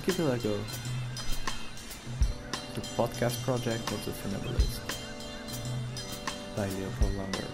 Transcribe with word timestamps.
Archipelago, 0.00 0.58
the 2.74 2.80
podcast 2.96 3.42
project 3.44 3.92
of 3.92 4.02
the 4.06 4.12
Funambulist 4.12 4.80
by 6.56 6.66
Leopold 6.68 7.14
Lambert. 7.18 7.44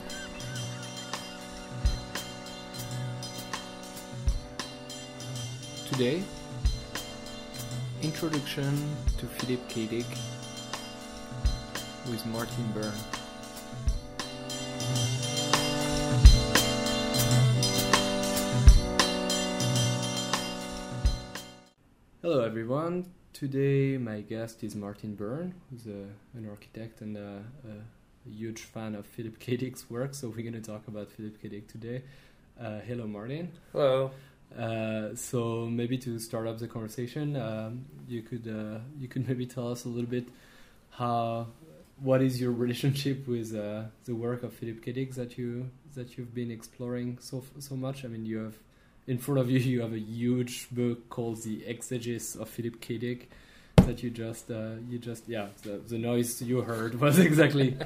Today, 5.91 6.23
introduction 8.03 8.95
to 9.19 9.27
Philip 9.27 9.69
K. 9.69 9.87
Dick 9.87 10.07
with 12.09 12.25
Martin 12.27 12.71
Byrne. 12.73 13.16
Everyone. 22.57 23.05
Today 23.35 23.99
my 23.99 24.23
guest 24.23 24.65
is 24.65 24.75
Martin 24.75 25.15
Byrne, 25.15 25.53
who's 25.69 25.87
a, 25.87 26.07
an 26.39 26.49
architect 26.49 27.03
and 27.03 27.15
a, 27.15 27.45
a, 27.69 28.31
huge 28.31 28.63
fan 28.63 28.95
of 28.95 29.05
Philip 29.05 29.39
K. 29.39 29.59
Dick's 29.59 29.91
work. 29.91 30.15
So 30.15 30.29
we're 30.29 30.41
going 30.41 30.55
to 30.55 30.63
talk 30.63 30.89
about 30.89 31.13
Philip 31.13 31.39
K. 31.43 31.49
Dick 31.49 31.69
today. 31.69 32.01
Uh, 32.59 32.79
hello, 32.79 33.07
Martin. 33.07 33.53
Hello. 33.73 34.11
Uh, 34.59 35.15
so 35.15 35.67
maybe 35.67 35.99
to 35.99 36.19
start 36.19 36.47
up 36.47 36.59
the 36.59 36.67
conversation, 36.67 37.37
um, 37.37 37.85
you 38.09 38.23
could 38.23 38.49
uh, 38.49 38.79
you 38.99 39.07
could 39.07 39.29
maybe 39.29 39.45
tell 39.45 39.71
us 39.71 39.85
a 39.85 39.91
little 39.91 40.09
bit 40.09 40.27
how 40.89 41.49
what 42.01 42.23
is 42.23 42.41
your 42.41 42.53
relationship 42.53 43.29
with 43.29 43.55
uh, 43.55 43.83
the 44.07 44.15
work 44.15 44.43
of 44.43 44.55
Philip 44.55 44.83
K. 44.83 44.93
Dick 44.93 45.13
that 45.17 45.37
you 45.37 45.71
that 45.95 46.17
you've 46.17 46.35
been 46.35 46.51
exploring 46.51 47.19
so 47.21 47.45
so 47.59 47.77
much. 47.77 48.03
I 48.07 48.09
mean, 48.09 48.25
you 48.25 48.39
have 48.39 48.57
in 49.07 49.19
front 49.19 49.41
of 49.41 49.51
you 49.51 49.59
you 49.59 49.81
have 49.81 49.93
a 49.93 49.99
huge 49.99 50.69
book 50.71 51.09
called 51.09 51.43
The 51.43 51.65
Exegesis 51.67 52.37
of 52.37 52.49
Philip 52.49 52.81
K. 52.81 52.99
Dick 52.99 53.31
that 53.77 54.03
you 54.03 54.11
just 54.11 54.51
uh, 54.51 54.75
you 54.89 54.99
just 54.99 55.29
yeah 55.29 55.49
the, 55.63 55.79
the 55.79 55.99
noise 55.99 56.43
you 56.43 56.63
heard 56.63 57.01
was 57.01 57.19
exactly 57.19 57.77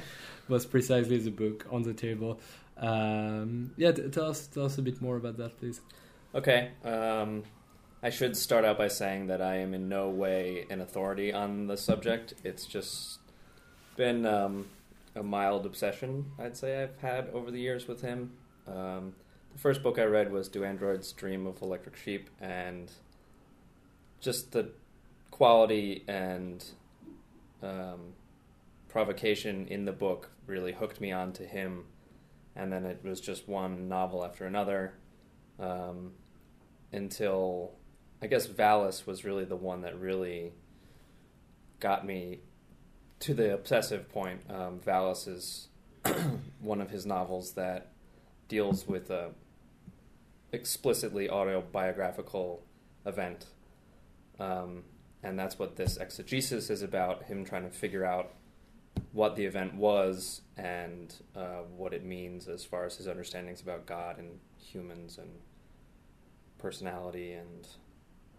was 0.49 0.67
precisely 0.67 1.19
the 1.19 1.31
book 1.31 1.67
on 1.71 1.83
the 1.83 1.95
table. 1.95 2.41
Um, 2.77 3.73
yeah, 3.77 3.93
t- 3.93 4.09
tell 4.09 4.31
us 4.31 4.47
tell 4.47 4.65
us 4.65 4.79
a 4.79 4.83
bit 4.83 5.01
more 5.01 5.17
about 5.17 5.37
that, 5.39 5.59
please. 5.59 5.81
Okay. 6.35 6.71
Um, 6.85 7.45
I 8.03 8.09
should 8.09 8.35
start 8.35 8.65
out 8.65 8.79
by 8.79 8.89
saying 8.89 9.27
that 9.27 9.43
I 9.43 9.57
am 9.57 9.75
in 9.75 9.91
no 9.91 10.09
way 10.09 10.65
an 10.71 10.81
authority 10.81 11.35
on 11.35 11.67
the 11.67 11.77
subject. 11.77 12.33
It's 12.43 12.65
just 12.65 13.19
been 13.97 14.25
um, 14.25 14.69
a 15.15 15.23
mild 15.23 15.67
obsession, 15.67 16.33
I'd 16.39 16.57
say, 16.57 16.83
I've 16.83 16.99
had 17.01 17.29
over 17.35 17.51
the 17.51 17.61
years 17.61 17.87
with 17.87 18.01
him. 18.01 18.33
The 19.53 19.59
first 19.59 19.83
book 19.83 19.99
I 19.99 20.05
read 20.05 20.33
was 20.33 20.49
Do 20.49 20.65
Androids 20.65 21.13
Dream 21.13 21.47
of 21.47 21.61
Electric 21.63 21.97
Sheep, 21.97 22.31
and 22.41 22.91
just 24.21 24.53
the 24.53 24.71
quality 25.31 26.05
and 26.07 26.65
um, 27.63 28.15
provocation 28.89 29.67
in 29.69 29.85
the 29.85 29.93
book 29.93 30.31
really 30.47 30.73
hooked 30.73 31.01
me 31.01 31.13
on 31.13 31.33
to 31.35 31.45
him. 31.45 31.85
And 32.57 32.73
then 32.73 32.85
it 32.85 33.01
was 33.03 33.21
just 33.21 33.49
one 33.49 33.89
novel 33.89 34.25
after 34.25 34.45
another 34.45 34.95
um, 35.59 36.13
until 36.93 37.73
I 38.23 38.27
guess 38.27 38.47
Valis 38.47 39.07
was 39.07 39.25
really 39.25 39.45
the 39.45 39.57
one 39.57 39.83
that 39.83 39.99
really 39.99 40.53
got 41.79 42.05
me 42.05 42.41
to 43.21 43.35
the 43.35 43.55
obsessive 43.55 44.09
point. 44.11 44.43
Um, 44.51 44.81
Valis 44.85 45.29
is 45.29 45.69
one 46.61 46.81
of 46.81 46.91
his 46.91 47.07
novels 47.07 47.53
that 47.53 47.89
deals 48.49 48.87
with 48.87 49.11
a 49.11 49.31
explicitly 50.53 51.29
autobiographical 51.29 52.63
event, 53.07 53.47
um, 54.39 54.85
and 55.23 55.39
that's 55.39 55.59
what 55.59 55.77
this 55.77 55.97
exegesis 55.97 56.71
is 56.71 56.83
about. 56.83 57.25
Him 57.25 57.45
trying 57.45 57.65
to 57.65 57.71
figure 57.71 58.05
out 58.05 58.35
what 59.13 59.37
the 59.37 59.45
event 59.45 59.75
was 59.75 60.43
and 60.57 61.15
uh, 61.37 61.63
what 61.77 61.93
it 61.93 62.05
means 62.05 62.49
as 62.49 62.65
far 62.65 62.85
as 62.85 62.97
his 62.97 63.07
understandings 63.07 63.61
about 63.61 63.87
God 63.87 64.19
and 64.19 64.39
humans 64.59 65.19
and 65.19 65.31
personality 66.59 67.33
and 67.33 67.69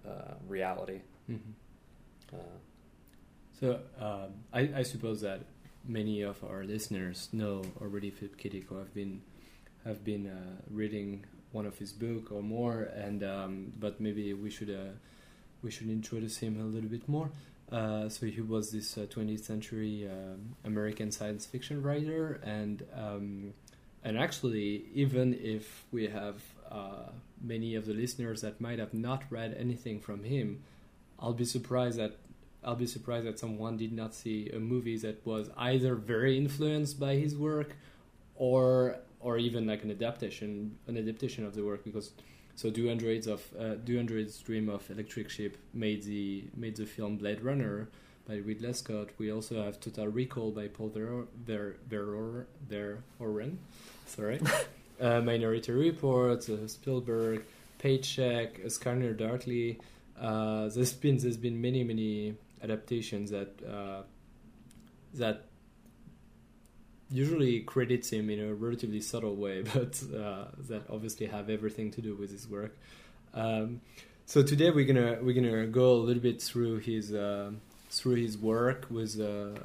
uh, 0.07 0.35
reality. 0.47 1.01
Mm-hmm. 1.29 2.35
Uh, 2.35 2.57
So 3.59 3.79
um, 3.99 4.33
I, 4.51 4.79
I 4.81 4.83
suppose 4.83 5.21
that 5.21 5.41
many 5.85 6.23
of 6.23 6.43
our 6.43 6.63
listeners 6.63 7.29
know 7.31 7.61
already 7.79 8.09
Philip 8.09 8.37
K. 8.37 8.49
Dick 8.49 8.71
or 8.71 8.79
have 8.79 8.93
been 8.93 9.21
have 9.85 10.03
been 10.03 10.25
uh, 10.27 10.61
reading 10.69 11.25
one 11.51 11.65
of 11.65 11.77
his 11.77 11.91
book 11.91 12.31
or 12.31 12.41
more, 12.41 12.89
and 12.95 13.23
um, 13.23 13.73
but 13.79 13.99
maybe 13.99 14.33
we 14.33 14.49
should 14.49 14.69
uh, 14.69 14.91
we 15.61 15.71
should 15.71 15.89
introduce 15.89 16.37
him 16.37 16.59
a 16.59 16.63
little 16.63 16.89
bit 16.89 17.07
more. 17.07 17.29
Uh, 17.71 18.09
so 18.09 18.25
he 18.25 18.41
was 18.41 18.71
this 18.71 18.97
uh, 18.97 19.01
20th 19.01 19.45
century 19.45 20.09
um, 20.11 20.55
American 20.65 21.09
science 21.09 21.45
fiction 21.45 21.81
writer, 21.81 22.41
and 22.43 22.83
um, 22.95 23.53
and 24.03 24.17
actually, 24.17 24.85
even 24.93 25.33
if 25.41 25.85
we 25.91 26.07
have 26.07 26.41
uh, 26.69 27.11
many 27.41 27.75
of 27.75 27.85
the 27.85 27.93
listeners 27.93 28.41
that 28.41 28.59
might 28.59 28.79
have 28.79 28.93
not 28.93 29.23
read 29.29 29.55
anything 29.57 29.99
from 29.99 30.23
him, 30.23 30.63
I'll 31.19 31.33
be 31.33 31.45
surprised 31.45 31.97
that 31.97 32.17
I'll 32.63 32.75
be 32.75 32.87
surprised 32.87 33.25
that 33.25 33.39
someone 33.39 33.77
did 33.77 33.93
not 33.93 34.13
see 34.13 34.49
a 34.49 34.59
movie 34.59 34.97
that 34.97 35.25
was 35.25 35.49
either 35.57 35.95
very 35.95 36.37
influenced 36.37 36.99
by 36.99 37.15
his 37.15 37.35
work, 37.37 37.75
or 38.35 38.97
or 39.21 39.37
even 39.37 39.67
like 39.67 39.83
an 39.83 39.91
adaptation 39.91 40.75
an 40.87 40.97
adaptation 40.97 41.45
of 41.45 41.53
the 41.55 41.63
work 41.63 41.83
because 41.83 42.11
so 42.55 42.69
do 42.69 42.89
androids 42.89 43.27
of 43.27 43.41
uh, 43.59 43.75
do 43.75 43.99
androids 43.99 44.37
dream 44.39 44.69
of 44.69 44.89
electric 44.89 45.29
sheep 45.29 45.57
made 45.73 46.03
the 46.03 46.43
made 46.55 46.75
the 46.75 46.85
film 46.85 47.17
Blade 47.17 47.41
Runner 47.41 47.87
by 48.27 48.37
Ridley 48.37 48.73
Scott. 48.73 49.09
We 49.17 49.31
also 49.31 49.63
have 49.63 49.79
Total 49.79 50.07
Recall 50.07 50.51
by 50.51 50.67
Paul 50.67 50.89
Ver 50.89 51.25
Ver 51.45 51.75
Ver 51.89 52.45
Verhoeven. 52.69 53.57
Sorry, 54.05 54.39
uh, 55.01 55.21
Minority 55.21 55.71
Report, 55.71 56.47
uh, 56.49 56.67
Spielberg, 56.67 57.43
Paycheck, 57.79 58.59
A 58.59 58.69
Scanner 58.69 59.13
Darkly. 59.13 59.79
Uh, 60.19 60.69
there's 60.69 60.93
been 60.93 61.17
there's 61.17 61.37
been 61.37 61.59
many 61.59 61.83
many 61.83 62.35
adaptations 62.63 63.31
that 63.31 63.53
uh, 63.67 64.03
that 65.15 65.45
usually 67.11 67.59
credits 67.61 68.11
him 68.11 68.29
in 68.29 68.39
a 68.39 68.53
relatively 68.53 69.01
subtle 69.01 69.35
way, 69.35 69.61
but 69.73 70.01
uh, 70.15 70.45
that 70.69 70.83
obviously 70.89 71.27
have 71.27 71.49
everything 71.49 71.91
to 71.91 72.01
do 72.01 72.15
with 72.15 72.31
his 72.31 72.47
work. 72.47 72.77
Um, 73.33 73.81
so 74.25 74.41
today 74.41 74.69
we're 74.69 74.85
gonna 74.85 75.17
we're 75.21 75.33
gonna 75.35 75.67
go 75.67 75.91
a 75.91 76.03
little 76.03 76.21
bit 76.21 76.41
through 76.41 76.79
his 76.79 77.13
uh, 77.13 77.51
through 77.89 78.15
his 78.15 78.37
work 78.37 78.87
with 78.89 79.19
uh, 79.19 79.59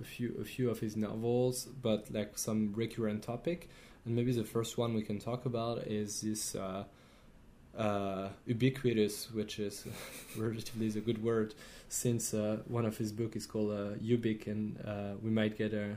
a 0.00 0.04
few 0.04 0.36
a 0.40 0.44
few 0.44 0.70
of 0.70 0.80
his 0.80 0.96
novels, 0.96 1.64
but 1.64 2.10
like 2.10 2.36
some 2.38 2.72
recurrent 2.74 3.22
topic. 3.22 3.68
And 4.04 4.16
maybe 4.16 4.32
the 4.32 4.44
first 4.44 4.78
one 4.78 4.94
we 4.94 5.02
can 5.02 5.18
talk 5.18 5.44
about 5.44 5.86
is 5.86 6.22
this 6.22 6.54
uh, 6.54 6.84
uh, 7.76 8.28
ubiquitous, 8.46 9.30
which 9.30 9.58
is 9.58 9.86
relatively 10.36 10.86
is 10.86 10.96
a 10.96 11.00
good 11.00 11.22
word, 11.22 11.54
since 11.88 12.32
uh, 12.32 12.58
one 12.66 12.86
of 12.86 12.96
his 12.96 13.12
book 13.12 13.36
is 13.36 13.46
called 13.46 13.70
Ubik, 14.00 14.46
and 14.46 14.78
we 15.22 15.30
might 15.30 15.58
get 15.58 15.74
a 15.74 15.96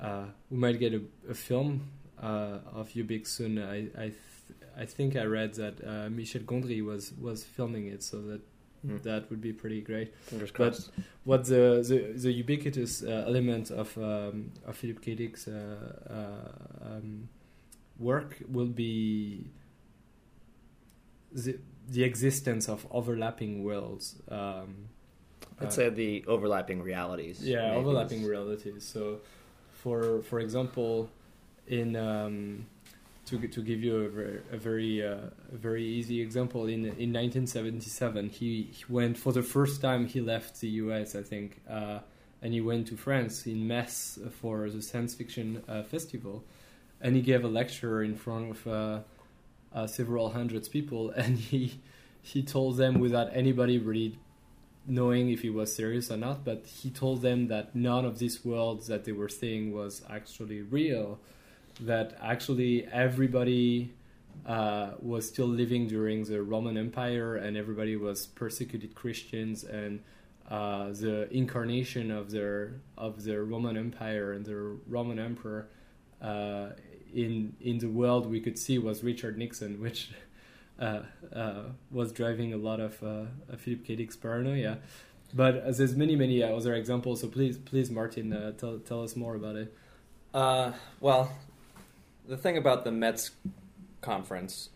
uh, 0.00 0.24
we 0.50 0.56
might 0.58 0.78
get 0.78 0.92
a, 0.94 1.02
a 1.28 1.34
film 1.34 1.90
uh, 2.22 2.58
of 2.74 2.88
Ubik 2.90 3.26
soon. 3.26 3.58
I 3.58 3.88
I, 3.96 4.08
th- 4.08 4.58
I 4.76 4.84
think 4.86 5.14
I 5.16 5.24
read 5.24 5.54
that 5.54 5.74
uh, 5.86 6.08
Michel 6.10 6.42
Gondry 6.42 6.82
was 6.84 7.12
was 7.20 7.44
filming 7.44 7.86
it, 7.86 8.02
so 8.02 8.20
that 8.22 8.40
Mm. 8.86 9.02
that 9.02 9.28
would 9.28 9.42
be 9.42 9.52
pretty 9.52 9.82
great. 9.82 10.08
But 10.56 10.88
what 11.24 11.44
the 11.44 11.84
the, 11.86 12.18
the 12.18 12.32
ubiquitous 12.32 13.02
uh, 13.02 13.24
element 13.26 13.70
of 13.70 13.94
um, 13.98 14.52
of 14.66 14.74
Philip 14.74 15.02
K. 15.02 15.14
Dick's 15.14 15.46
uh, 15.46 15.52
uh, 16.08 16.88
um, 16.96 17.28
work 17.98 18.38
will 18.48 18.72
be 18.72 19.50
the 21.32 21.58
the 21.88 22.04
existence 22.04 22.68
of 22.68 22.86
overlapping 22.90 23.64
worlds. 23.64 24.16
Um, 24.30 24.88
I'd 25.60 25.72
say 25.72 25.90
the 25.90 26.24
overlapping 26.26 26.80
realities. 26.82 27.42
yeah, 27.44 27.56
maybe. 27.72 27.76
overlapping 27.80 28.24
realities. 28.24 28.86
So, 28.86 29.20
for 29.82 30.22
for 30.22 30.40
example, 30.40 31.10
in 31.66 31.96
um, 31.96 32.66
to 33.26 33.48
to 33.48 33.62
give 33.62 33.82
you 33.82 33.96
a 33.96 34.08
very 34.08 34.40
a 34.52 34.56
very, 34.56 35.06
uh, 35.06 35.16
very 35.52 35.84
easy 35.84 36.20
example, 36.20 36.66
in 36.66 36.84
in 36.84 37.12
1977, 37.12 38.28
he, 38.28 38.68
he 38.72 38.84
went 38.88 39.16
for 39.16 39.32
the 39.32 39.42
first 39.42 39.80
time. 39.80 40.06
He 40.06 40.20
left 40.20 40.60
the 40.60 40.68
U.S. 40.84 41.14
I 41.14 41.22
think, 41.22 41.60
uh, 41.68 42.00
and 42.42 42.52
he 42.52 42.60
went 42.60 42.88
to 42.88 42.96
France 42.96 43.46
in 43.46 43.66
Metz 43.66 44.18
for 44.40 44.68
the 44.68 44.82
science 44.82 45.14
fiction 45.14 45.62
uh, 45.68 45.82
festival, 45.82 46.44
and 47.00 47.16
he 47.16 47.22
gave 47.22 47.44
a 47.44 47.48
lecture 47.48 48.02
in 48.02 48.16
front 48.16 48.50
of 48.50 48.66
uh, 48.66 48.98
uh, 49.72 49.86
several 49.86 50.30
hundreds 50.30 50.68
people, 50.68 51.10
and 51.16 51.38
he 51.38 51.80
he 52.22 52.42
told 52.42 52.76
them 52.76 53.00
without 53.00 53.28
anybody 53.32 53.78
really 53.78 54.18
knowing 54.86 55.30
if 55.30 55.42
he 55.42 55.50
was 55.50 55.74
serious 55.74 56.10
or 56.10 56.16
not, 56.16 56.44
but 56.44 56.64
he 56.66 56.90
told 56.90 57.22
them 57.22 57.48
that 57.48 57.74
none 57.74 58.04
of 58.04 58.18
these 58.18 58.44
worlds 58.44 58.86
that 58.86 59.04
they 59.04 59.12
were 59.12 59.28
seeing 59.28 59.72
was 59.72 60.02
actually 60.10 60.62
real. 60.62 61.18
That 61.80 62.16
actually 62.20 62.86
everybody 62.86 63.92
uh, 64.46 64.92
was 65.00 65.28
still 65.28 65.46
living 65.46 65.86
during 65.86 66.24
the 66.24 66.42
Roman 66.42 66.76
Empire, 66.76 67.36
and 67.36 67.56
everybody 67.56 67.96
was 67.96 68.26
persecuted 68.26 68.94
Christians, 68.94 69.64
and 69.64 70.00
uh, 70.50 70.88
the 70.90 71.28
incarnation 71.30 72.10
of 72.10 72.30
their 72.30 72.80
of 72.98 73.22
the 73.22 73.40
Roman 73.40 73.76
Empire 73.76 74.32
and 74.32 74.44
the 74.44 74.76
Roman 74.88 75.18
Emperor 75.18 75.68
uh, 76.20 76.70
in 77.14 77.54
in 77.60 77.78
the 77.78 77.88
world 77.88 78.26
we 78.26 78.40
could 78.40 78.58
see 78.58 78.78
was 78.78 79.04
Richard 79.04 79.38
Nixon, 79.38 79.80
which 79.80 80.10
uh, 80.80 81.02
uh, 81.34 81.62
was 81.90 82.12
driving 82.12 82.52
a 82.52 82.56
lot 82.56 82.80
of 82.80 82.94
Philip 83.58 83.84
K. 83.84 83.96
Dick's 83.96 84.16
paranoia. 84.16 84.78
But 85.32 85.76
there's 85.76 85.94
many 85.94 86.16
many 86.16 86.42
other 86.42 86.74
examples. 86.74 87.20
So 87.20 87.28
please 87.28 87.58
please 87.58 87.90
Martin, 87.90 88.32
uh, 88.32 88.52
tell 88.52 88.78
tell 88.78 89.02
us 89.02 89.14
more 89.14 89.36
about 89.36 89.56
it. 89.56 89.76
Uh, 90.34 90.72
well, 91.00 91.30
the 92.26 92.36
thing 92.36 92.56
about 92.56 92.84
the 92.84 92.90
Metz 92.90 93.30
conference, 94.00 94.70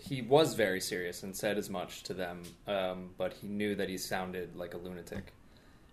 he 0.00 0.22
was 0.22 0.54
very 0.54 0.80
serious 0.80 1.22
and 1.22 1.36
said 1.36 1.58
as 1.58 1.68
much 1.68 2.02
to 2.04 2.14
them, 2.14 2.42
um, 2.66 3.10
but 3.18 3.32
he 3.34 3.48
knew 3.48 3.74
that 3.74 3.88
he 3.88 3.98
sounded 3.98 4.54
like 4.56 4.74
a 4.74 4.78
lunatic, 4.78 5.32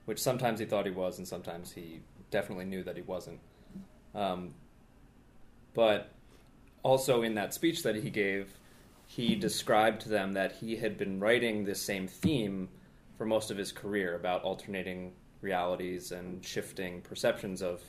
which 0.05 0.19
sometimes 0.21 0.59
he 0.59 0.65
thought 0.65 0.85
he 0.85 0.91
was, 0.91 1.17
and 1.17 1.27
sometimes 1.27 1.71
he 1.71 2.01
definitely 2.31 2.65
knew 2.65 2.83
that 2.83 2.95
he 2.95 3.01
wasn't. 3.01 3.39
Um, 4.13 4.53
but 5.73 6.11
also 6.83 7.23
in 7.23 7.35
that 7.35 7.53
speech 7.53 7.83
that 7.83 7.95
he 7.95 8.09
gave, 8.09 8.53
he 9.05 9.35
described 9.35 10.01
to 10.01 10.09
them 10.09 10.33
that 10.33 10.53
he 10.53 10.75
had 10.75 10.97
been 10.97 11.19
writing 11.19 11.63
this 11.63 11.81
same 11.81 12.07
theme 12.07 12.69
for 13.17 13.25
most 13.25 13.51
of 13.51 13.57
his 13.57 13.71
career 13.71 14.15
about 14.15 14.43
alternating 14.43 15.13
realities 15.41 16.11
and 16.11 16.43
shifting 16.43 17.01
perceptions 17.01 17.61
of 17.61 17.81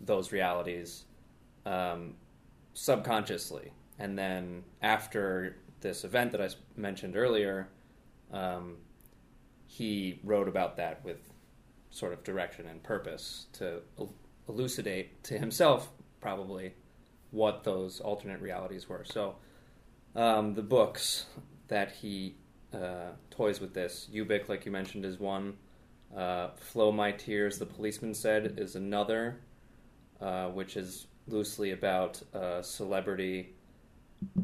those 0.00 0.30
realities 0.30 1.04
um, 1.66 2.14
subconsciously. 2.74 3.72
And 3.98 4.16
then 4.16 4.62
after 4.82 5.56
this 5.80 6.04
event 6.04 6.32
that 6.32 6.40
I 6.40 6.48
mentioned 6.76 7.16
earlier, 7.16 7.68
um, 8.32 8.76
he 9.66 10.20
wrote 10.22 10.48
about 10.48 10.76
that 10.76 11.04
with 11.04 11.18
sort 11.90 12.12
of 12.12 12.22
direction 12.22 12.66
and 12.66 12.82
purpose 12.82 13.46
to 13.54 13.80
elucidate 14.48 15.22
to 15.24 15.38
himself, 15.38 15.88
probably, 16.20 16.74
what 17.30 17.64
those 17.64 18.00
alternate 18.00 18.40
realities 18.40 18.88
were. 18.88 19.04
So 19.04 19.36
um, 20.14 20.54
the 20.54 20.62
books 20.62 21.26
that 21.68 21.92
he 21.92 22.34
uh, 22.72 23.10
toys 23.30 23.60
with 23.60 23.74
this, 23.74 24.08
Ubik, 24.12 24.48
like 24.48 24.64
you 24.66 24.72
mentioned, 24.72 25.04
is 25.04 25.18
one. 25.18 25.54
Uh, 26.16 26.48
Flow 26.56 26.90
My 26.90 27.12
Tears, 27.12 27.58
the 27.58 27.66
policeman 27.66 28.14
said, 28.14 28.54
is 28.56 28.74
another, 28.74 29.40
uh, 30.20 30.46
which 30.48 30.76
is 30.76 31.06
loosely 31.26 31.72
about 31.72 32.20
a 32.32 32.62
celebrity 32.62 33.54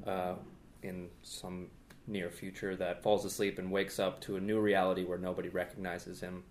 uh, 0.07 0.35
in 0.83 1.09
some 1.23 1.69
near 2.07 2.31
future 2.31 2.77
that 2.77 3.03
falls 3.03 3.25
asleep 3.25 3.59
and 3.59 3.71
wakes 3.71 3.99
up 3.99 4.21
to 4.21 4.37
a 4.37 4.41
new 4.41 4.61
reality 4.61 5.05
where 5.05 5.19
nobody 5.19 5.49
recognizes 5.49 6.21
him. 6.21 6.45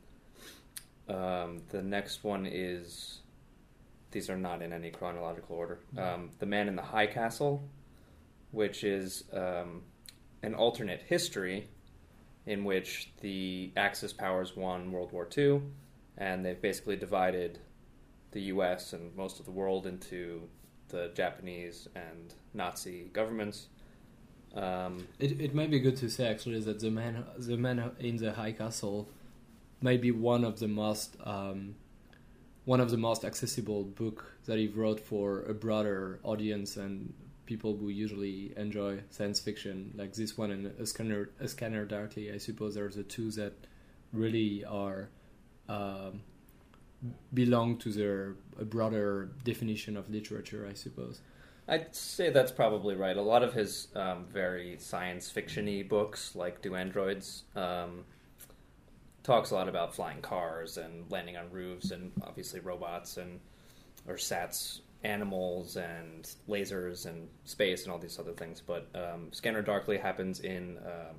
Um, 1.07 1.62
the 1.69 1.81
next 1.81 2.24
one 2.24 2.45
is 2.45 3.19
these 4.12 4.30
are 4.30 4.38
not 4.38 4.62
in 4.62 4.74
any 4.74 4.89
chronological 4.89 5.56
order. 5.56 5.80
Um, 5.98 6.30
the 6.39 6.45
Man 6.45 6.68
in 6.68 6.75
the 6.75 6.81
High 6.81 7.07
Castle, 7.07 7.63
which 8.54 8.84
is 8.84 9.26
um, 9.34 9.82
an 10.44 10.54
alternate 10.54 11.02
history 11.02 11.68
in 12.46 12.64
which 12.64 13.12
the 13.22 13.72
Axis 13.76 14.14
powers 14.14 14.56
won 14.56 14.92
World 14.92 15.12
War 15.12 15.28
II, 15.36 15.62
and 16.18 16.46
they've 16.46 16.62
basically 16.62 16.96
divided 16.96 17.60
the 18.32 18.42
U.S. 18.54 18.94
and 18.94 19.16
most 19.16 19.40
of 19.40 19.46
the 19.46 19.52
world 19.52 19.88
into 19.88 20.48
the 20.90 21.12
Japanese 21.16 21.88
and 21.96 22.34
Nazi 22.54 23.10
governments. 23.12 23.68
Um, 24.54 25.08
it, 25.18 25.42
it 25.42 25.56
might 25.56 25.72
be 25.72 25.80
good 25.80 25.98
to 25.98 26.10
say 26.10 26.28
actually 26.28 26.60
that 26.60 26.80
the 26.80 26.92
man 26.92 27.26
the 27.40 27.58
man 27.58 27.92
in 28.00 28.18
the 28.18 28.34
high 28.34 28.52
castle 28.52 29.10
might 29.82 30.00
be 30.00 30.12
one 30.12 30.44
of 30.44 30.60
the 30.60 30.68
most 30.68 31.18
um, 31.24 31.76
one 32.66 32.80
of 32.80 32.92
the 32.92 32.98
most 32.98 33.26
accessible 33.26 33.84
book 33.84 34.36
that 34.46 34.60
he 34.60 34.68
wrote 34.68 35.00
for 35.00 35.42
a 35.44 35.54
broader 35.56 36.20
audience 36.24 36.78
and 36.78 37.14
people 37.45 37.75
who 37.75 37.90
usually 37.90 38.54
enjoy 38.57 39.00
science 39.10 39.40
fiction, 39.40 39.94
like 39.95 40.13
this 40.13 40.38
one 40.38 40.51
and 40.51 40.68
a 40.80 40.86
scanner, 40.86 41.30
a 41.40 41.48
scanner 41.48 41.86
darkly. 41.86 42.31
I 42.31 42.38
suppose 42.38 42.78
are 42.78 42.90
the 42.90 43.04
two 43.04 43.31
that 43.31 43.54
really 44.12 44.63
are 44.66 45.10
um, 45.68 46.22
belong 47.34 47.78
to 47.78 47.92
their 47.92 48.36
broader 48.66 49.30
definition 49.44 49.98
of 49.98 50.10
literature. 50.10 50.68
I 50.69 50.74
suppose. 50.74 51.22
I'd 51.68 51.95
say 51.95 52.30
that's 52.30 52.51
probably 52.51 52.95
right. 52.95 53.16
A 53.16 53.22
lot 53.22 53.42
of 53.42 53.54
his 53.54 53.88
um, 53.96 54.25
very 54.25 54.78
science 54.80 55.31
fictiony 55.31 55.88
books, 55.88 56.36
like 56.36 56.62
Do 56.62 56.75
Androids, 56.75 57.44
um, 57.56 58.04
talks 59.24 59.51
a 59.51 59.56
lot 59.56 59.69
about 59.69 59.96
flying 59.96 60.22
cars 60.22 60.78
and 60.78 61.10
landing 61.10 61.38
on 61.38 61.50
roofs 61.50 61.92
and 61.92 62.12
obviously 62.22 62.60
robots 62.60 63.16
and 63.16 63.39
or 64.06 64.16
sats 64.16 64.81
animals 65.04 65.76
and 65.76 66.36
lasers 66.48 67.06
and 67.06 67.28
space 67.44 67.84
and 67.84 67.92
all 67.92 68.00
these 68.00 68.20
other 68.20 68.34
things 68.34 68.62
but 68.62 68.88
um, 68.96 69.28
scanner 69.32 69.62
darkly 69.62 69.98
happens 69.98 70.40
in 70.40 70.78
um, 70.86 71.16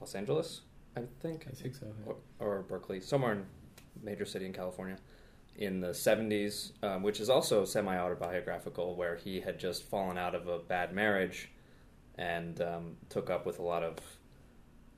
los 0.00 0.14
angeles 0.14 0.62
i 0.96 1.02
think 1.20 1.46
i 1.48 1.54
think 1.54 1.74
so 1.74 1.86
yeah. 1.86 2.12
or, 2.12 2.16
or, 2.38 2.62
berkeley 2.62 3.00
somewhere 3.00 3.32
in 3.32 3.46
major 4.02 4.24
city 4.24 4.46
in 4.46 4.52
california 4.52 4.96
in 5.56 5.80
the 5.80 5.88
70s 5.88 6.72
um, 6.82 7.02
which 7.02 7.20
is 7.20 7.28
also 7.28 7.64
semi-autobiographical 7.64 8.96
where 8.96 9.16
he 9.16 9.40
had 9.40 9.58
just 9.58 9.84
fallen 9.84 10.18
out 10.18 10.34
of 10.34 10.46
a 10.48 10.58
bad 10.58 10.92
marriage 10.92 11.50
and 12.16 12.60
um, 12.60 12.96
took 13.08 13.30
up 13.30 13.46
with 13.46 13.58
a 13.58 13.62
lot 13.62 13.82
of 13.82 13.98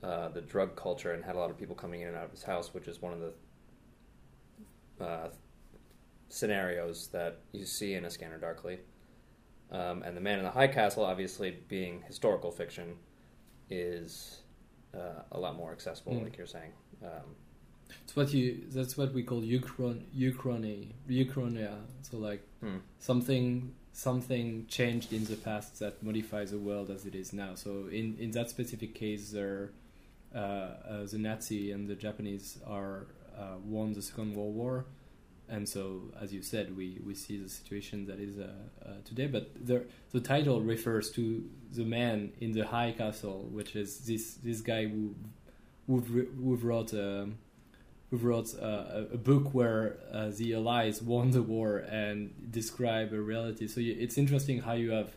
uh, 0.03 0.29
the 0.29 0.41
drug 0.41 0.75
culture 0.75 1.13
and 1.13 1.23
had 1.23 1.35
a 1.35 1.39
lot 1.39 1.49
of 1.49 1.57
people 1.57 1.75
coming 1.75 2.01
in 2.01 2.09
and 2.09 2.17
out 2.17 2.25
of 2.25 2.31
his 2.31 2.43
house, 2.43 2.73
which 2.73 2.87
is 2.87 3.01
one 3.01 3.13
of 3.13 3.19
the 3.19 5.03
uh, 5.03 5.29
scenarios 6.29 7.07
that 7.07 7.39
you 7.51 7.65
see 7.65 7.93
in 7.93 8.05
A 8.05 8.09
Scanner 8.09 8.37
Darkly. 8.37 8.79
Um, 9.71 10.03
and 10.03 10.15
The 10.15 10.21
Man 10.21 10.39
in 10.39 10.45
the 10.45 10.51
High 10.51 10.67
Castle, 10.67 11.03
obviously 11.03 11.57
being 11.67 12.03
historical 12.07 12.51
fiction, 12.51 12.95
is 13.69 14.41
uh, 14.93 15.23
a 15.31 15.39
lot 15.39 15.55
more 15.57 15.71
accessible, 15.71 16.13
mm. 16.13 16.23
like 16.23 16.37
you're 16.37 16.47
saying. 16.47 16.71
Um, 17.03 17.35
it's 18.03 18.15
what 18.15 18.33
you. 18.33 18.63
That's 18.69 18.97
what 18.97 19.13
we 19.13 19.23
call 19.23 19.41
uchron, 19.41 20.03
uchrony, 20.17 20.93
uchronia. 21.09 21.75
So 22.01 22.17
like 22.17 22.43
mm. 22.63 22.79
something 22.99 23.73
something 23.93 24.65
changed 24.67 25.11
in 25.11 25.25
the 25.25 25.35
past 25.35 25.79
that 25.79 26.03
modifies 26.03 26.51
the 26.51 26.57
world 26.57 26.89
as 26.89 27.05
it 27.05 27.15
is 27.15 27.33
now. 27.33 27.55
So 27.55 27.87
in 27.91 28.17
in 28.19 28.31
that 28.31 28.49
specific 28.49 28.93
case, 28.95 29.31
there 29.31 29.71
uh, 30.35 30.39
uh, 30.39 31.05
the 31.09 31.17
Nazi 31.17 31.71
and 31.71 31.87
the 31.87 31.95
Japanese 31.95 32.59
are 32.65 33.07
uh, 33.37 33.57
won 33.63 33.93
the 33.93 34.01
Second 34.01 34.35
World 34.35 34.55
War, 34.55 34.85
and 35.49 35.67
so 35.67 36.11
as 36.21 36.33
you 36.33 36.41
said, 36.41 36.75
we, 36.75 36.99
we 37.05 37.13
see 37.13 37.37
the 37.37 37.49
situation 37.49 38.05
that 38.07 38.19
is 38.19 38.35
today. 39.05 39.27
But 39.27 39.51
the 39.65 39.85
the 40.11 40.19
title 40.19 40.61
refers 40.61 41.11
to 41.11 41.43
the 41.71 41.83
man 41.83 42.31
in 42.41 42.51
the 42.51 42.65
high 42.65 42.93
castle, 42.97 43.47
which 43.51 43.75
is 43.75 43.99
this 43.99 44.35
this 44.35 44.61
guy 44.61 44.87
who 44.87 45.15
who 45.87 45.99
who 45.99 46.55
wrote. 46.55 46.93
Um, 46.93 47.37
who 48.09 48.17
wrote 48.17 48.55
uh, 48.61 49.03
a 49.11 49.17
book 49.17 49.53
where 49.53 49.97
uh, 50.13 50.29
the 50.29 50.53
Allies 50.53 51.01
won 51.01 51.31
the 51.31 51.41
war 51.41 51.77
and 51.77 52.33
describe 52.51 53.11
a 53.11 53.19
reality. 53.19 53.67
So 53.67 53.81
you, 53.81 53.95
it's 53.99 54.17
interesting 54.17 54.61
how 54.61 54.73
you 54.73 54.91
have 54.91 55.09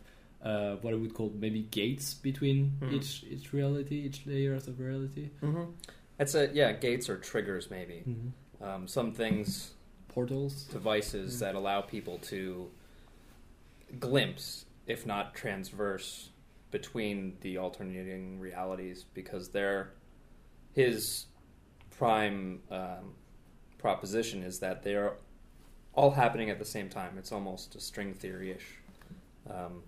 uh, 0.43 0.75
what 0.81 0.93
I 0.93 0.97
would 0.97 1.13
call 1.13 1.31
maybe 1.33 1.61
gates 1.61 2.13
between 2.13 2.73
mm-hmm. 2.81 2.95
each 2.95 3.23
each 3.29 3.53
reality, 3.53 3.95
each 3.95 4.25
layers 4.25 4.67
of 4.67 4.79
reality. 4.79 5.29
Mm-hmm. 5.41 5.71
It's 6.19 6.35
a 6.35 6.49
yeah 6.53 6.73
gates 6.73 7.09
or 7.09 7.17
triggers 7.17 7.69
maybe. 7.69 8.03
Mm-hmm. 8.07 8.63
Um, 8.63 8.87
some 8.87 9.13
things 9.13 9.73
portals 10.11 10.63
devices 10.63 11.39
that 11.39 11.55
allow 11.55 11.79
people 11.79 12.17
to 12.17 12.69
glimpse, 13.99 14.65
if 14.85 15.05
not 15.05 15.33
transverse, 15.33 16.29
between 16.69 17.37
the 17.41 17.57
alternating 17.57 18.39
realities 18.39 19.05
because 19.13 19.49
they're 19.49 19.91
his 20.73 21.25
prime 21.89 22.59
um, 22.69 23.13
proposition 23.77 24.43
is 24.43 24.59
that 24.59 24.83
they're 24.83 25.13
all 25.93 26.11
happening 26.11 26.49
at 26.49 26.59
the 26.59 26.65
same 26.65 26.89
time. 26.89 27.17
It's 27.17 27.31
almost 27.31 27.75
a 27.75 27.79
string 27.79 28.13
theory 28.13 28.51
ish. 28.51 28.65
Um, 29.49 29.83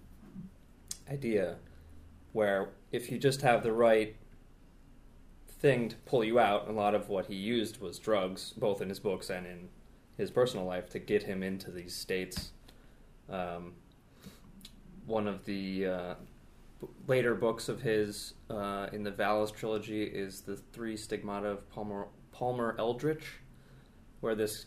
idea 1.10 1.56
where 2.34 2.70
if 2.92 3.12
you 3.12 3.18
just 3.18 3.42
have 3.42 3.64
the 3.64 3.72
right 3.72 4.16
thing 5.48 5.90
to 5.90 5.96
pull 6.06 6.24
you 6.24 6.40
out, 6.40 6.68
a 6.68 6.72
lot 6.72 6.96
of 6.96 7.10
what 7.10 7.28
he 7.28 7.36
used 7.36 7.80
was 7.80 8.00
drugs, 8.00 8.52
both 8.52 8.82
in 8.82 8.90
his 8.90 9.00
books 9.00 9.30
and 9.30 9.46
in 9.46 9.70
his 10.18 10.32
personal 10.32 10.66
life, 10.66 10.90
to 10.92 11.00
get 11.00 11.24
him 11.24 11.44
into 11.44 11.72
these 11.72 11.96
states. 11.96 12.52
Um, 13.30 13.74
one 15.06 15.28
of 15.28 15.46
the 15.46 15.88
uh, 15.88 16.16
later 17.08 17.36
books 17.36 17.70
of 17.70 17.82
his 17.82 18.34
uh, 18.50 18.88
in 18.92 19.04
the 19.04 19.12
Valis 19.12 19.54
trilogy 19.54 20.04
is 20.04 20.42
the 20.42 20.56
Three 20.56 20.96
Stigmata 20.96 21.48
of 21.48 21.70
Palmer, 21.70 22.08
Palmer 22.32 22.76
Eldritch, 22.80 23.40
where 24.22 24.36
this 24.36 24.66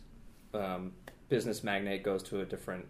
um, 0.54 0.92
business 1.28 1.62
magnate 1.64 2.02
goes 2.02 2.22
to 2.24 2.40
a 2.40 2.44
different 2.44 2.86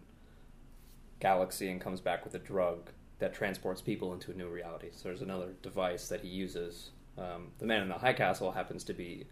galaxy 1.20 1.70
and 1.70 1.80
comes 1.80 2.00
back 2.00 2.24
with 2.24 2.34
a 2.34 2.38
drug 2.38 2.90
that 3.18 3.32
transports 3.32 3.80
people 3.80 4.12
into 4.12 4.30
a 4.30 4.34
new 4.34 4.48
reality. 4.48 4.88
So 4.92 5.08
there's 5.08 5.22
another 5.22 5.54
device 5.62 6.08
that 6.08 6.20
he 6.20 6.28
uses. 6.28 6.90
Um, 7.16 7.48
the 7.58 7.66
Man 7.66 7.82
in 7.82 7.88
the 7.88 7.94
High 7.94 8.12
Castle 8.12 8.52
happens 8.52 8.84
to 8.84 8.92
be 8.92 9.26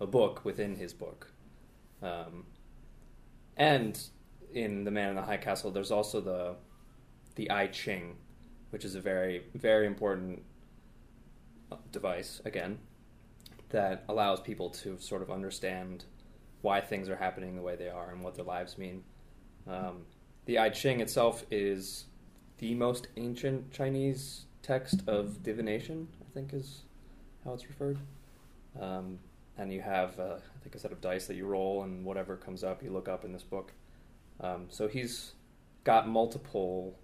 a 0.00 0.06
book 0.06 0.44
within 0.44 0.76
his 0.76 0.92
book, 0.92 1.32
um, 2.02 2.44
and 3.60 4.00
in 4.54 4.84
the 4.84 4.90
Man 4.90 5.10
in 5.10 5.16
the 5.16 5.22
High 5.22 5.36
Castle, 5.36 5.70
there's 5.70 5.92
also 5.92 6.20
the 6.20 6.56
the 7.36 7.50
I 7.50 7.68
Ching, 7.68 8.16
which 8.70 8.84
is 8.84 8.96
a 8.96 9.00
very 9.00 9.44
very 9.54 9.86
important 9.86 10.42
device 11.92 12.40
again 12.44 12.78
that 13.68 14.02
allows 14.08 14.40
people 14.40 14.70
to 14.70 14.98
sort 14.98 15.22
of 15.22 15.30
understand 15.30 16.04
why 16.62 16.80
things 16.80 17.08
are 17.08 17.16
happening 17.16 17.54
the 17.54 17.62
way 17.62 17.76
they 17.76 17.88
are 17.88 18.10
and 18.10 18.24
what 18.24 18.34
their 18.34 18.44
lives 18.44 18.76
mean. 18.76 19.04
Um, 19.68 20.06
the 20.46 20.58
I 20.58 20.70
Ching 20.70 21.00
itself 21.00 21.44
is 21.50 22.06
the 22.58 22.74
most 22.74 23.08
ancient 23.16 23.70
Chinese 23.70 24.46
text 24.62 25.02
of 25.06 25.42
divination, 25.42 26.08
I 26.20 26.34
think 26.34 26.54
is 26.54 26.82
how 27.44 27.52
it's 27.52 27.68
referred. 27.68 27.98
Um, 28.80 29.18
and 29.58 29.72
you 29.72 29.80
have, 29.80 30.18
uh, 30.18 30.36
I 30.36 30.58
think, 30.62 30.74
a 30.74 30.78
set 30.78 30.92
of 30.92 31.00
dice 31.00 31.26
that 31.26 31.36
you 31.36 31.46
roll, 31.46 31.82
and 31.82 32.04
whatever 32.04 32.36
comes 32.36 32.64
up, 32.64 32.82
you 32.82 32.90
look 32.90 33.08
up 33.08 33.24
in 33.24 33.32
this 33.32 33.42
book. 33.42 33.72
Um, 34.40 34.66
so 34.70 34.88
he's 34.88 35.32
got 35.84 36.08
multiple 36.08 36.98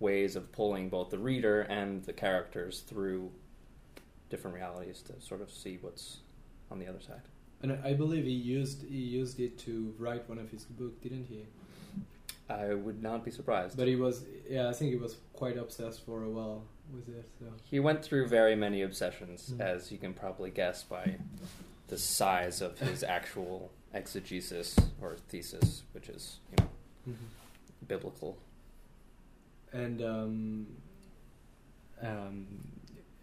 ways 0.00 0.36
of 0.36 0.50
pulling 0.52 0.88
both 0.88 1.10
the 1.10 1.18
reader 1.18 1.62
and 1.62 2.02
the 2.04 2.12
characters 2.12 2.80
through 2.80 3.30
different 4.30 4.54
realities 4.56 5.02
to 5.02 5.20
sort 5.20 5.40
of 5.42 5.50
see 5.50 5.78
what's 5.80 6.18
on 6.70 6.78
the 6.78 6.86
other 6.86 7.00
side. 7.00 7.20
And 7.62 7.78
I 7.84 7.92
believe 7.92 8.24
he 8.24 8.30
used 8.32 8.82
he 8.88 8.96
used 8.98 9.38
it 9.38 9.56
to 9.60 9.94
write 9.98 10.28
one 10.28 10.38
of 10.38 10.50
his 10.50 10.64
book, 10.64 11.00
didn't 11.00 11.26
he? 11.26 11.46
I 12.48 12.74
would 12.74 13.00
not 13.02 13.24
be 13.24 13.30
surprised. 13.30 13.76
But 13.76 13.86
he 13.86 13.94
was, 13.94 14.24
yeah, 14.50 14.68
I 14.68 14.72
think 14.72 14.90
he 14.90 14.96
was 14.96 15.16
quite 15.32 15.56
obsessed 15.56 16.04
for 16.04 16.24
a 16.24 16.28
while 16.28 16.64
with 16.92 17.08
it. 17.08 17.28
So 17.38 17.46
He 17.70 17.78
went 17.78 18.02
through 18.04 18.26
very 18.28 18.56
many 18.56 18.82
obsessions, 18.82 19.54
Mm. 19.56 19.60
as 19.60 19.92
you 19.92 19.98
can 19.98 20.12
probably 20.12 20.50
guess 20.50 20.82
by 20.82 21.16
the 21.92 21.98
size 21.98 22.62
of 22.62 22.78
his 22.78 23.02
actual 23.18 23.70
exegesis 23.92 24.74
or 25.02 25.16
thesis, 25.28 25.82
which 25.92 26.08
is 26.08 26.38
you 26.50 26.56
know 26.64 27.14
biblical. 27.86 28.38
and 29.72 30.00
um, 30.02 30.66
um, 32.00 32.46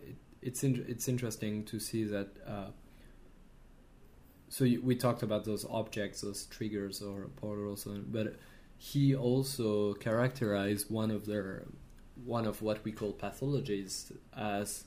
it, 0.02 0.16
it's 0.48 0.64
in, 0.64 0.86
it's 0.88 1.08
interesting 1.08 1.64
to 1.66 1.80
see 1.80 2.04
that. 2.04 2.28
Uh, 2.48 2.70
so 4.50 4.64
you, 4.66 4.82
we 4.82 4.96
talked 4.96 5.24
about 5.24 5.46
those 5.46 5.66
objects, 5.70 6.22
those 6.22 6.46
triggers 6.46 7.02
or 7.02 7.28
portals, 7.38 7.86
and- 7.88 8.12
but 8.12 8.36
he 8.78 9.16
also 9.16 9.94
characterized 9.96 10.86
one 10.92 11.12
of 11.12 11.26
their 11.26 11.64
one 12.26 12.46
of 12.46 12.62
what 12.62 12.84
we 12.86 12.92
call 12.92 13.14
pathologies 13.14 14.12
as 14.36 14.84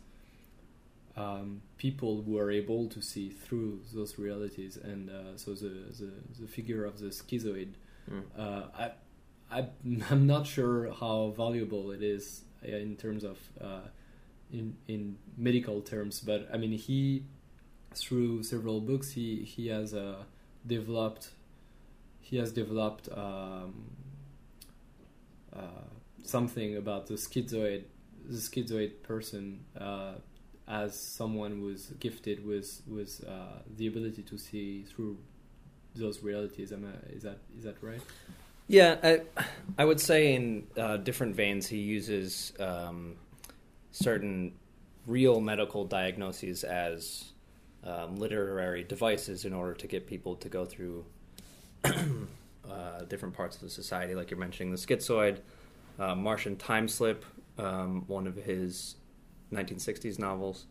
um, 1.16 1.62
people 1.76 2.23
who 2.23 2.38
are 2.38 2.50
able 2.50 2.88
to 2.88 3.02
see 3.02 3.31
through 3.31 3.81
those 3.95 4.19
realities, 4.19 4.76
and 4.76 5.11
uh, 5.11 5.37
so 5.37 5.52
the, 5.54 5.69
the 5.99 6.12
the 6.40 6.49
figure 6.49 6.85
of 6.85 6.99
the 6.99 7.07
schizoid 7.07 7.75
uh, 8.37 8.62
I, 8.78 8.90
I, 9.50 9.66
I'm 10.11 10.26
not 10.26 10.47
sure 10.47 10.92
how 10.92 11.33
valuable 11.37 11.90
it 11.90 12.02
is 12.02 12.42
uh, 12.66 12.76
in 12.76 12.97
terms 12.97 13.25
of 13.25 13.38
uh, 13.61 13.88
in 14.52 14.76
in 14.88 15.16
medical 15.37 15.81
terms, 15.81 16.21
but 16.21 16.49
I 16.52 16.57
mean 16.57 16.73
he 16.73 17.25
through 17.95 18.42
several 18.42 18.81
books 18.81 19.12
he 19.12 19.37
he 19.45 19.69
has 19.69 19.95
uh, 19.95 20.23
developed 20.66 21.31
he 22.21 22.37
has 22.38 22.52
developed 22.52 23.09
um, 23.12 23.90
uh, 25.54 25.88
something 26.23 26.76
about 26.76 27.07
the 27.07 27.14
schizoid 27.14 27.85
the 28.25 28.38
schizoid 28.38 29.02
person 29.02 29.64
uh, 29.78 30.14
as 30.73 30.99
someone 30.99 31.61
who's 31.61 31.88
gifted 32.00 32.45
with 32.45 32.81
with 32.88 33.23
uh, 33.29 33.61
the 33.76 33.87
ability 33.87 34.23
to 34.23 34.38
see 34.38 34.83
through 34.85 35.19
those 35.95 36.23
realities. 36.23 36.73
Am 36.73 36.87
I, 36.87 37.14
is 37.14 37.23
that 37.23 37.38
is 37.57 37.64
that 37.64 37.76
right? 37.83 38.00
Yeah, 38.69 38.97
I, 39.02 39.21
I 39.76 39.85
would 39.85 40.00
say 40.00 40.35
in 40.35 40.67
uh, 40.79 40.97
different 40.97 41.37
veins 41.37 41.67
he 41.67 41.76
uses 41.79 42.55
um, 42.59 43.17
certain 43.91 44.55
real 45.07 45.41
medical 45.41 45.85
diagnoses 45.85 46.64
as 46.64 47.33
um, 47.85 48.17
literary 48.17 48.83
devices 48.83 49.45
in 49.45 49.52
order 49.52 49.75
to 49.75 49.87
get 49.87 50.07
people 50.07 50.37
to 50.37 50.49
go 50.49 50.64
through 50.64 51.05
uh, 51.85 53.02
different 53.09 53.35
parts 53.35 53.57
of 53.57 53.62
the 53.62 53.69
society, 53.69 54.14
like 54.14 54.31
you're 54.31 54.41
mentioning 54.41 54.71
the 54.71 54.79
schizoid, 54.79 55.41
uh, 55.99 56.14
Martian 56.14 56.57
Time 56.57 56.88
Slip, 56.88 57.26
um, 57.59 58.05
one 58.07 58.26
of 58.26 58.37
his 58.37 58.95
1960s 59.52 60.18
novels. 60.18 60.66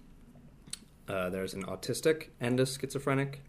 Uh, 1.08 1.30
there's 1.30 1.54
an 1.54 1.64
autistic 1.64 2.28
and 2.40 2.60
a 2.60 2.66
schizophrenic, 2.66 3.42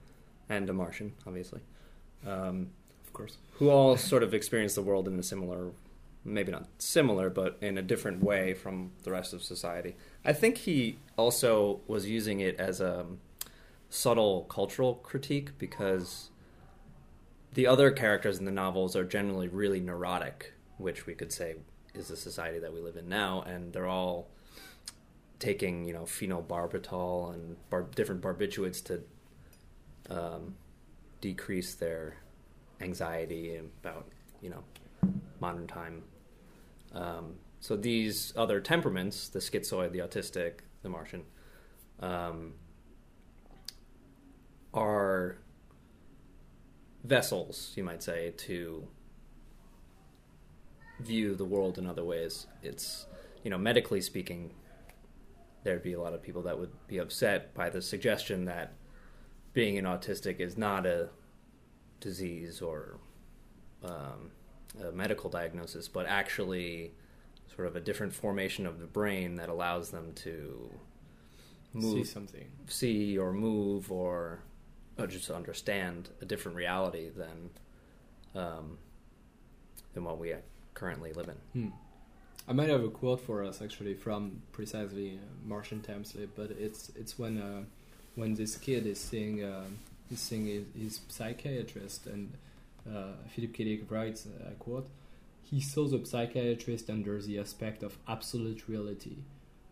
and 0.48 0.68
a 0.68 0.72
Martian, 0.72 1.12
obviously. 1.26 1.60
Um, 2.26 2.70
Of 3.06 3.12
course. 3.12 3.38
who 3.54 3.70
all 3.70 3.96
sort 3.96 4.22
of 4.22 4.34
experience 4.34 4.74
the 4.74 4.82
world 4.82 5.06
in 5.08 5.18
a 5.18 5.22
similar, 5.22 5.72
maybe 6.24 6.52
not 6.52 6.68
similar, 6.78 7.30
but 7.30 7.58
in 7.60 7.78
a 7.78 7.82
different 7.82 8.22
way 8.22 8.54
from 8.54 8.92
the 9.04 9.10
rest 9.10 9.32
of 9.32 9.42
society. 9.42 9.96
I 10.24 10.32
think 10.32 10.58
he 10.58 10.98
also 11.16 11.80
was 11.86 12.08
using 12.08 12.40
it 12.40 12.58
as 12.58 12.80
a 12.80 13.06
subtle 13.90 14.42
cultural 14.44 14.94
critique 14.94 15.58
because 15.58 16.30
the 17.54 17.66
other 17.66 17.90
characters 17.90 18.38
in 18.38 18.44
the 18.46 18.50
novels 18.50 18.96
are 18.96 19.04
generally 19.04 19.48
really 19.48 19.80
neurotic, 19.80 20.54
which 20.78 21.06
we 21.06 21.14
could 21.14 21.32
say 21.32 21.56
is 21.94 22.08
the 22.08 22.16
society 22.16 22.58
that 22.58 22.72
we 22.72 22.80
live 22.80 22.96
in 22.96 23.08
now, 23.08 23.42
and 23.42 23.72
they're 23.72 23.86
all 23.86 24.30
taking 25.42 25.84
you 25.84 25.92
know 25.92 26.04
phenobarbital 26.04 27.34
and 27.34 27.56
bar- 27.68 27.88
different 27.96 28.22
barbiturates 28.22 28.82
to 28.84 29.02
um, 30.08 30.54
decrease 31.20 31.74
their 31.74 32.16
anxiety 32.80 33.56
about 33.56 34.06
you 34.40 34.50
know 34.50 34.62
modern 35.40 35.66
time. 35.66 36.04
Um, 36.94 37.34
so 37.58 37.76
these 37.76 38.32
other 38.36 38.60
temperaments, 38.60 39.28
the 39.28 39.40
schizoid, 39.40 39.92
the 39.92 39.98
autistic, 39.98 40.60
the 40.82 40.88
Martian, 40.88 41.22
um, 42.00 42.54
are 44.72 45.38
vessels, 47.02 47.72
you 47.76 47.82
might 47.82 48.02
say, 48.02 48.32
to 48.36 48.86
view 51.00 51.34
the 51.34 51.44
world 51.44 51.78
in 51.78 51.86
other 51.86 52.04
ways. 52.04 52.46
It's 52.62 53.06
you 53.42 53.50
know 53.50 53.58
medically 53.58 54.00
speaking, 54.00 54.52
there'd 55.64 55.82
be 55.82 55.92
a 55.92 56.00
lot 56.00 56.12
of 56.14 56.22
people 56.22 56.42
that 56.42 56.58
would 56.58 56.72
be 56.86 56.98
upset 56.98 57.54
by 57.54 57.70
the 57.70 57.80
suggestion 57.82 58.44
that 58.46 58.74
being 59.52 59.78
an 59.78 59.84
autistic 59.84 60.40
is 60.40 60.56
not 60.56 60.86
a 60.86 61.08
disease 62.00 62.60
or 62.60 62.98
um, 63.84 64.30
a 64.82 64.90
medical 64.92 65.28
diagnosis, 65.30 65.88
but 65.88 66.06
actually 66.06 66.92
sort 67.54 67.68
of 67.68 67.76
a 67.76 67.80
different 67.80 68.12
formation 68.12 68.66
of 68.66 68.78
the 68.80 68.86
brain 68.86 69.36
that 69.36 69.48
allows 69.48 69.90
them 69.90 70.12
to 70.14 70.70
move, 71.74 72.06
See 72.06 72.12
something. 72.12 72.48
see 72.66 73.18
or 73.18 73.32
move 73.32 73.92
or, 73.92 74.40
or 74.98 75.06
just 75.06 75.30
understand 75.30 76.08
a 76.20 76.24
different 76.24 76.56
reality 76.56 77.10
than 77.10 77.50
um, 78.34 78.78
than 79.92 80.04
what 80.04 80.18
we 80.18 80.32
currently 80.72 81.12
live 81.12 81.28
in. 81.28 81.62
Hmm. 81.62 81.68
I 82.48 82.52
might 82.52 82.68
have 82.68 82.82
a 82.82 82.88
quote 82.88 83.20
for 83.20 83.44
us 83.44 83.62
actually 83.62 83.94
from 83.94 84.42
precisely 84.52 85.12
uh, 85.12 85.48
Martian 85.48 85.80
Time 85.80 86.04
but 86.36 86.50
it's 86.50 86.90
it's 86.96 87.18
when 87.18 87.38
uh, 87.38 87.62
when 88.14 88.34
this 88.34 88.56
kid 88.56 88.86
is 88.86 89.00
seeing 89.00 89.42
uh, 89.42 89.64
he's 90.08 90.20
seeing 90.20 90.46
his, 90.46 90.64
his 90.76 91.00
psychiatrist, 91.08 92.06
and 92.06 92.32
uh, 92.88 93.12
Philip 93.34 93.54
K. 93.54 93.64
Dick 93.64 93.90
writes, 93.90 94.26
uh, 94.26 94.50
I 94.50 94.54
quote, 94.54 94.88
"He 95.42 95.60
saw 95.60 95.86
the 95.86 96.04
psychiatrist 96.04 96.90
under 96.90 97.20
the 97.20 97.38
aspect 97.38 97.82
of 97.82 97.98
absolute 98.06 98.68
reality." 98.68 99.18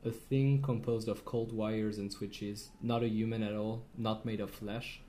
A 0.02 0.10
thing 0.10 0.62
composed 0.62 1.08
of 1.08 1.26
cold 1.26 1.52
wires 1.52 1.98
and 1.98 2.10
switches, 2.10 2.70
not 2.80 3.02
a 3.02 3.08
human 3.08 3.42
at 3.42 3.54
all, 3.54 3.82
not 3.98 4.24
made 4.24 4.40
of 4.40 4.50
flesh. 4.50 5.00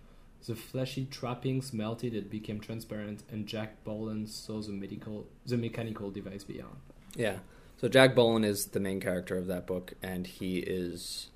The 0.46 0.56
fleshy 0.56 1.06
trappings 1.06 1.72
melted 1.72 2.14
and 2.14 2.30
became 2.30 2.60
transparent, 2.60 3.24
and 3.32 3.48
Jack 3.48 3.86
Bohlen 3.86 4.28
saw 4.28 4.62
the 4.62 4.74
medical, 4.74 5.28
the 5.46 5.56
mechanical 5.56 6.12
device 6.12 6.44
beyond. 6.44 6.76
Yeah. 7.16 7.38
So 7.82 7.88
Jack 7.88 8.14
Bohlen 8.14 8.46
is 8.46 8.68
the 8.68 8.80
main 8.80 9.00
character 9.00 9.40
of 9.40 9.48
that 9.48 9.66
book, 9.66 9.96
and 10.04 10.28
he 10.28 10.60
is, 10.60 11.32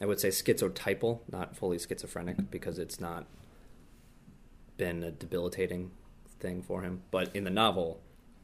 I 0.00 0.06
would 0.06 0.18
say, 0.18 0.28
schizotypal, 0.28 1.18
not 1.30 1.54
fully 1.54 1.78
schizophrenic, 1.78 2.50
because 2.50 2.78
it's 2.78 2.98
not 2.98 3.26
been 4.78 5.02
a 5.02 5.10
debilitating 5.10 5.90
thing 6.40 6.62
for 6.62 6.80
him. 6.80 7.02
But 7.10 7.36
in 7.36 7.44
the 7.44 7.50
novel, 7.50 8.00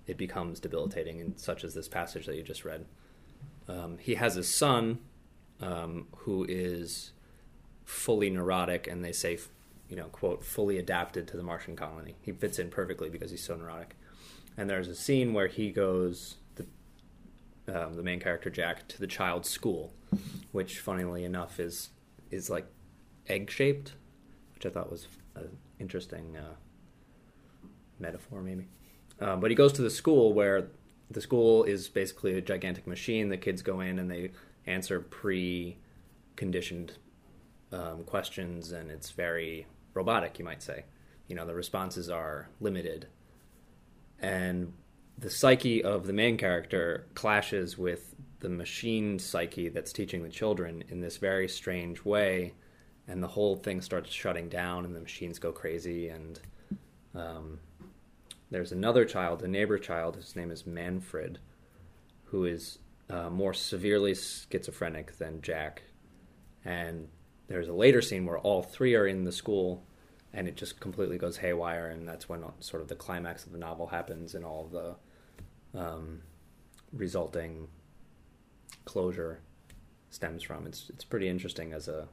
it 0.06 0.18
becomes 0.18 0.60
debilitating, 0.60 1.22
and 1.22 1.40
such 1.40 1.64
as 1.64 1.72
this 1.72 1.88
passage 1.88 2.26
that 2.26 2.36
you 2.36 2.42
just 2.42 2.66
read. 2.66 2.84
Um, 3.66 3.96
he 3.96 4.16
has 4.16 4.36
a 4.36 4.44
son 4.44 4.98
um, 5.62 6.08
who 6.16 6.44
is 6.46 7.12
fully 7.86 8.28
neurotic, 8.28 8.86
and 8.86 9.02
they 9.02 9.12
say, 9.12 9.38
you 9.88 9.96
know, 9.96 10.08
quote, 10.08 10.44
fully 10.44 10.76
adapted 10.76 11.26
to 11.28 11.38
the 11.38 11.42
Martian 11.42 11.76
colony. 11.76 12.16
He 12.20 12.30
fits 12.30 12.58
in 12.58 12.68
perfectly 12.68 13.08
because 13.08 13.30
he's 13.30 13.42
so 13.42 13.56
neurotic. 13.56 13.96
And 14.58 14.68
there's 14.68 14.88
a 14.88 14.94
scene 14.94 15.32
where 15.32 15.46
he 15.46 15.70
goes, 15.70 16.34
um, 17.68 17.94
the 17.94 18.02
main 18.02 18.20
character 18.20 18.50
Jack 18.50 18.88
to 18.88 18.98
the 18.98 19.06
child's 19.06 19.48
school, 19.48 19.92
which, 20.52 20.80
funnily 20.80 21.24
enough, 21.24 21.60
is 21.60 21.90
is 22.30 22.50
like 22.50 22.66
egg 23.26 23.50
shaped, 23.50 23.94
which 24.54 24.66
I 24.66 24.70
thought 24.70 24.90
was 24.90 25.06
an 25.34 25.56
interesting 25.78 26.36
uh, 26.36 26.54
metaphor, 27.98 28.42
maybe. 28.42 28.68
Um, 29.20 29.40
but 29.40 29.50
he 29.50 29.54
goes 29.56 29.72
to 29.74 29.82
the 29.82 29.90
school 29.90 30.32
where 30.32 30.68
the 31.10 31.20
school 31.20 31.64
is 31.64 31.88
basically 31.88 32.36
a 32.36 32.40
gigantic 32.40 32.86
machine. 32.86 33.28
The 33.28 33.36
kids 33.36 33.62
go 33.62 33.80
in 33.80 33.98
and 33.98 34.10
they 34.10 34.30
answer 34.66 35.00
pre-conditioned 35.00 36.92
um, 37.72 38.04
questions, 38.04 38.72
and 38.72 38.90
it's 38.90 39.10
very 39.10 39.66
robotic, 39.94 40.38
you 40.38 40.44
might 40.44 40.62
say. 40.62 40.84
You 41.26 41.36
know, 41.36 41.46
the 41.46 41.54
responses 41.54 42.08
are 42.08 42.48
limited, 42.60 43.08
and 44.18 44.72
the 45.18 45.30
psyche 45.30 45.82
of 45.82 46.06
the 46.06 46.12
main 46.12 46.36
character 46.36 47.06
clashes 47.14 47.76
with 47.76 48.14
the 48.40 48.48
machine 48.48 49.18
psyche 49.18 49.68
that's 49.68 49.92
teaching 49.92 50.22
the 50.22 50.28
children 50.28 50.84
in 50.88 51.00
this 51.00 51.16
very 51.16 51.48
strange 51.48 52.04
way, 52.04 52.54
and 53.08 53.22
the 53.22 53.28
whole 53.28 53.56
thing 53.56 53.80
starts 53.80 54.10
shutting 54.10 54.48
down, 54.48 54.84
and 54.84 54.94
the 54.94 55.00
machines 55.00 55.38
go 55.38 55.50
crazy, 55.50 56.08
and 56.08 56.40
um, 57.14 57.58
there's 58.50 58.72
another 58.72 59.04
child, 59.04 59.42
a 59.42 59.48
neighbor 59.48 59.78
child. 59.78 60.16
His 60.16 60.36
name 60.36 60.50
is 60.50 60.66
Manfred, 60.66 61.38
who 62.24 62.44
is 62.44 62.78
uh, 63.10 63.28
more 63.28 63.54
severely 63.54 64.14
schizophrenic 64.14 65.18
than 65.18 65.42
Jack. 65.42 65.82
And 66.64 67.08
there's 67.48 67.68
a 67.68 67.72
later 67.72 68.02
scene 68.02 68.24
where 68.24 68.38
all 68.38 68.62
three 68.62 68.94
are 68.94 69.06
in 69.06 69.24
the 69.24 69.32
school, 69.32 69.82
and 70.32 70.46
it 70.46 70.56
just 70.56 70.80
completely 70.80 71.18
goes 71.18 71.38
haywire. 71.38 71.88
And 71.88 72.06
that's 72.06 72.28
when 72.28 72.44
sort 72.60 72.82
of 72.82 72.88
the 72.88 72.94
climax 72.94 73.46
of 73.46 73.52
the 73.52 73.58
novel 73.58 73.88
happens, 73.88 74.34
and 74.34 74.44
all 74.44 74.68
the 74.70 74.94
um, 75.74 76.22
resulting 76.92 77.68
closure 78.84 79.40
stems 80.10 80.42
from. 80.42 80.66
It's 80.66 80.90
it's 80.90 81.04
pretty 81.04 81.28
interesting 81.28 81.72
as 81.72 81.88
a 81.88 82.08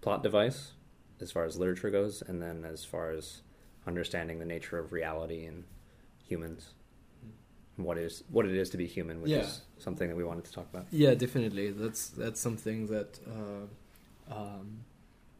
plot 0.00 0.22
device, 0.22 0.72
as 1.20 1.30
far 1.30 1.44
as 1.44 1.56
literature 1.56 1.90
goes, 1.90 2.22
and 2.22 2.42
then 2.42 2.64
as 2.64 2.84
far 2.84 3.10
as 3.10 3.42
understanding 3.86 4.38
the 4.38 4.44
nature 4.44 4.78
of 4.78 4.92
reality 4.92 5.46
and 5.46 5.64
humans 6.26 6.74
what 7.76 7.98
is 7.98 8.24
what 8.30 8.46
it 8.46 8.52
is 8.52 8.70
to 8.70 8.76
be 8.76 8.86
human 8.86 9.20
which 9.20 9.30
Yeah. 9.30 9.40
is 9.42 9.60
something 9.78 10.08
that 10.08 10.16
we 10.16 10.24
wanted 10.24 10.44
to 10.46 10.52
talk 10.52 10.66
about 10.72 10.86
Yeah, 10.90 11.14
definitely. 11.14 11.70
That's 11.70 12.08
that's 12.08 12.40
something 12.40 12.86
that 12.86 13.20
uh, 13.28 14.34
um, 14.34 14.84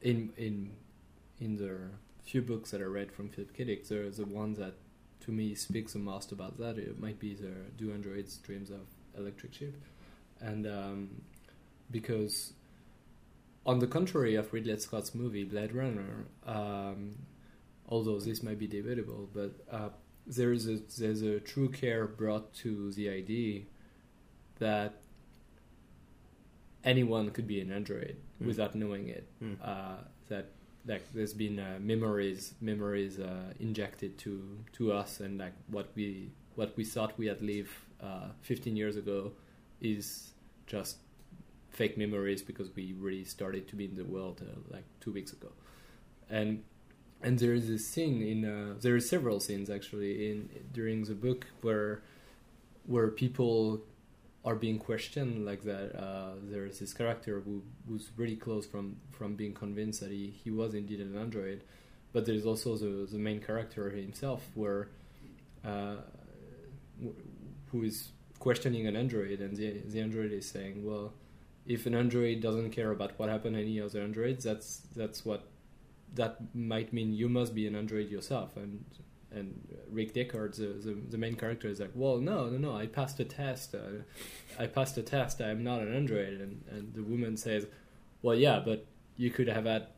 in 0.02 0.32
in 0.36 0.70
in 1.40 1.56
the 1.56 1.78
few 2.22 2.42
books 2.42 2.70
that 2.72 2.80
I 2.80 2.84
read 2.84 3.10
from 3.10 3.30
Philip 3.30 3.52
K. 3.54 3.64
Dick, 3.64 3.88
the 3.88 4.10
the 4.14 4.26
one 4.26 4.52
that 4.54 4.74
to 5.26 5.32
me 5.32 5.54
speaks 5.54 5.92
the 5.92 5.98
most 5.98 6.32
about 6.32 6.58
that 6.58 6.78
it 6.78 6.98
might 7.00 7.18
be 7.20 7.34
the 7.34 7.52
Do 7.76 7.92
Androids 7.92 8.36
Dreams 8.38 8.70
of 8.70 8.80
Electric 9.18 9.52
Sheep, 9.54 9.74
and 10.40 10.66
um, 10.66 11.22
because 11.90 12.52
on 13.64 13.78
the 13.80 13.86
contrary 13.86 14.36
of 14.36 14.52
Ridley 14.52 14.78
Scott's 14.78 15.14
movie 15.14 15.44
Blade 15.44 15.72
Runner, 15.72 16.24
um, 16.46 17.16
although 17.88 18.18
this 18.20 18.42
might 18.42 18.58
be 18.58 18.66
debatable, 18.66 19.28
but 19.34 19.52
uh, 19.70 19.88
there 20.26 20.52
is 20.52 20.68
a 20.68 20.78
there's 20.98 21.22
a 21.22 21.40
true 21.40 21.68
care 21.68 22.06
brought 22.06 22.54
to 22.56 22.92
the 22.92 23.08
idea 23.08 23.62
that 24.58 24.94
anyone 26.84 27.30
could 27.30 27.46
be 27.46 27.60
an 27.60 27.72
android 27.72 28.16
Mm. 28.40 28.46
without 28.48 28.74
knowing 28.74 29.08
it. 29.08 29.26
Mm. 29.42 29.56
Uh, 29.62 29.96
that 30.28 30.50
like 30.86 31.12
there's 31.12 31.34
been 31.34 31.58
uh, 31.58 31.78
memories 31.80 32.54
memories 32.60 33.18
uh, 33.18 33.52
injected 33.58 34.18
to 34.18 34.58
to 34.74 34.92
us, 34.92 35.20
and 35.20 35.38
like 35.38 35.54
what 35.68 35.90
we 35.94 36.30
what 36.54 36.76
we 36.76 36.84
thought 36.84 37.18
we 37.18 37.26
had 37.26 37.42
lived 37.42 37.70
uh, 38.02 38.28
15 38.42 38.76
years 38.76 38.96
ago 38.96 39.32
is 39.80 40.32
just 40.66 40.96
fake 41.70 41.98
memories 41.98 42.42
because 42.42 42.74
we 42.74 42.94
really 42.98 43.24
started 43.24 43.68
to 43.68 43.76
be 43.76 43.84
in 43.84 43.94
the 43.94 44.04
world 44.04 44.42
uh, 44.42 44.58
like 44.72 44.84
two 45.00 45.12
weeks 45.12 45.32
ago, 45.32 45.48
and 46.30 46.62
and 47.22 47.38
there 47.38 47.54
is 47.54 47.68
this 47.68 47.86
scene 47.86 48.22
in 48.22 48.44
uh, 48.44 48.74
there 48.80 48.94
are 48.94 49.00
several 49.00 49.40
scenes 49.40 49.68
actually 49.70 50.30
in 50.30 50.48
during 50.72 51.04
the 51.04 51.14
book 51.14 51.46
where 51.62 52.02
where 52.86 53.08
people 53.08 53.82
are 54.46 54.54
being 54.54 54.78
questioned 54.78 55.44
like 55.44 55.62
that. 55.64 55.88
Uh, 56.00 56.34
there's 56.44 56.78
this 56.78 56.94
character 56.94 57.40
who 57.44 57.62
who's 57.88 58.10
really 58.16 58.36
close 58.36 58.66
from 58.66 58.96
from 59.10 59.34
being 59.34 59.52
convinced 59.52 60.00
that 60.00 60.10
he, 60.10 60.32
he 60.44 60.50
was 60.50 60.74
indeed 60.74 61.00
an 61.00 61.16
android, 61.18 61.64
but 62.12 62.24
there's 62.26 62.46
also 62.46 62.76
the 62.76 63.08
the 63.10 63.18
main 63.18 63.40
character 63.40 63.90
himself 63.90 64.42
where 64.54 64.88
uh, 65.64 65.96
who 67.72 67.82
is 67.82 68.10
questioning 68.38 68.86
an 68.86 68.96
android, 68.96 69.40
and 69.40 69.56
the 69.56 69.82
the 69.92 70.00
android 70.00 70.32
is 70.32 70.48
saying, 70.48 70.84
well. 70.84 71.12
If 71.68 71.84
an 71.84 71.96
android 71.96 72.42
doesn't 72.42 72.70
care 72.70 72.92
about 72.92 73.18
what 73.18 73.28
happened 73.28 73.56
to 73.56 73.60
any 73.60 73.80
other 73.80 74.00
androids, 74.00 74.44
that's 74.44 74.82
that's 74.94 75.24
what 75.24 75.48
that 76.14 76.54
might 76.54 76.92
mean 76.92 77.12
you 77.12 77.28
must 77.28 77.56
be 77.56 77.66
an 77.66 77.74
android 77.74 78.08
yourself 78.08 78.56
and 78.56 78.84
and 79.36 79.76
Rick 79.90 80.14
Deckard 80.14 80.56
the, 80.56 80.68
the 80.88 80.96
the 81.10 81.18
main 81.18 81.36
character 81.36 81.68
is 81.68 81.80
like 81.80 81.92
well 81.94 82.18
no 82.18 82.48
no 82.48 82.58
no 82.58 82.76
I 82.76 82.86
passed 82.86 83.20
a 83.20 83.24
test 83.24 83.74
uh, 83.74 84.02
I 84.58 84.66
passed 84.66 84.96
a 84.98 85.02
test 85.02 85.40
I'm 85.40 85.62
not 85.62 85.80
an 85.80 85.94
android. 85.94 86.40
And 86.40 86.64
and 86.70 86.94
the 86.94 87.02
woman 87.02 87.36
says 87.36 87.66
well 88.22 88.34
yeah 88.34 88.60
but 88.64 88.86
you 89.16 89.30
could 89.30 89.48
have 89.48 89.64
had 89.64 89.88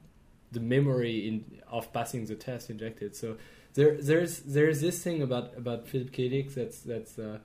the 0.53 0.61
memory 0.61 1.29
in 1.29 1.61
of 1.71 1.93
passing 1.93 2.25
the 2.27 2.35
test 2.35 2.71
injected. 2.71 3.15
So 3.15 3.37
there 3.75 4.01
there's 4.01 4.41
there's 4.41 4.81
this 4.81 5.03
thing 5.03 5.23
about 5.23 5.57
about 5.57 5.87
Philip 5.89 6.13
K. 6.13 6.29
Dick 6.29 6.55
that's 6.55 6.81
that's 6.81 7.19
uh, 7.19 7.39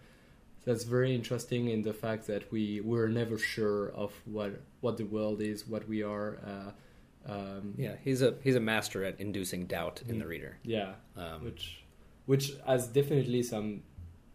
that's 0.66 0.84
very 0.84 1.14
interesting 1.14 1.68
in 1.70 1.82
the 1.82 1.94
fact 1.94 2.28
that 2.28 2.52
we 2.52 2.80
we're 2.82 3.10
never 3.10 3.38
sure 3.38 3.90
of 3.90 4.14
what 4.26 4.62
what 4.82 4.98
the 4.98 5.04
world 5.06 5.42
is 5.42 5.68
what 5.68 5.88
we 5.88 6.04
are 6.04 6.40
uh, 6.46 7.32
um, 7.32 7.74
yeah 7.78 7.96
he's 8.04 8.22
a 8.22 8.36
he's 8.44 8.56
a 8.56 8.60
master 8.60 9.04
at 9.04 9.20
inducing 9.20 9.66
doubt 9.66 10.02
in 10.08 10.20
the 10.20 10.28
reader. 10.28 10.58
yeah 10.64 10.94
um, 11.18 11.44
which 11.44 11.83
which 12.26 12.54
has 12.66 12.88
definitely 12.88 13.44
some 13.44 13.82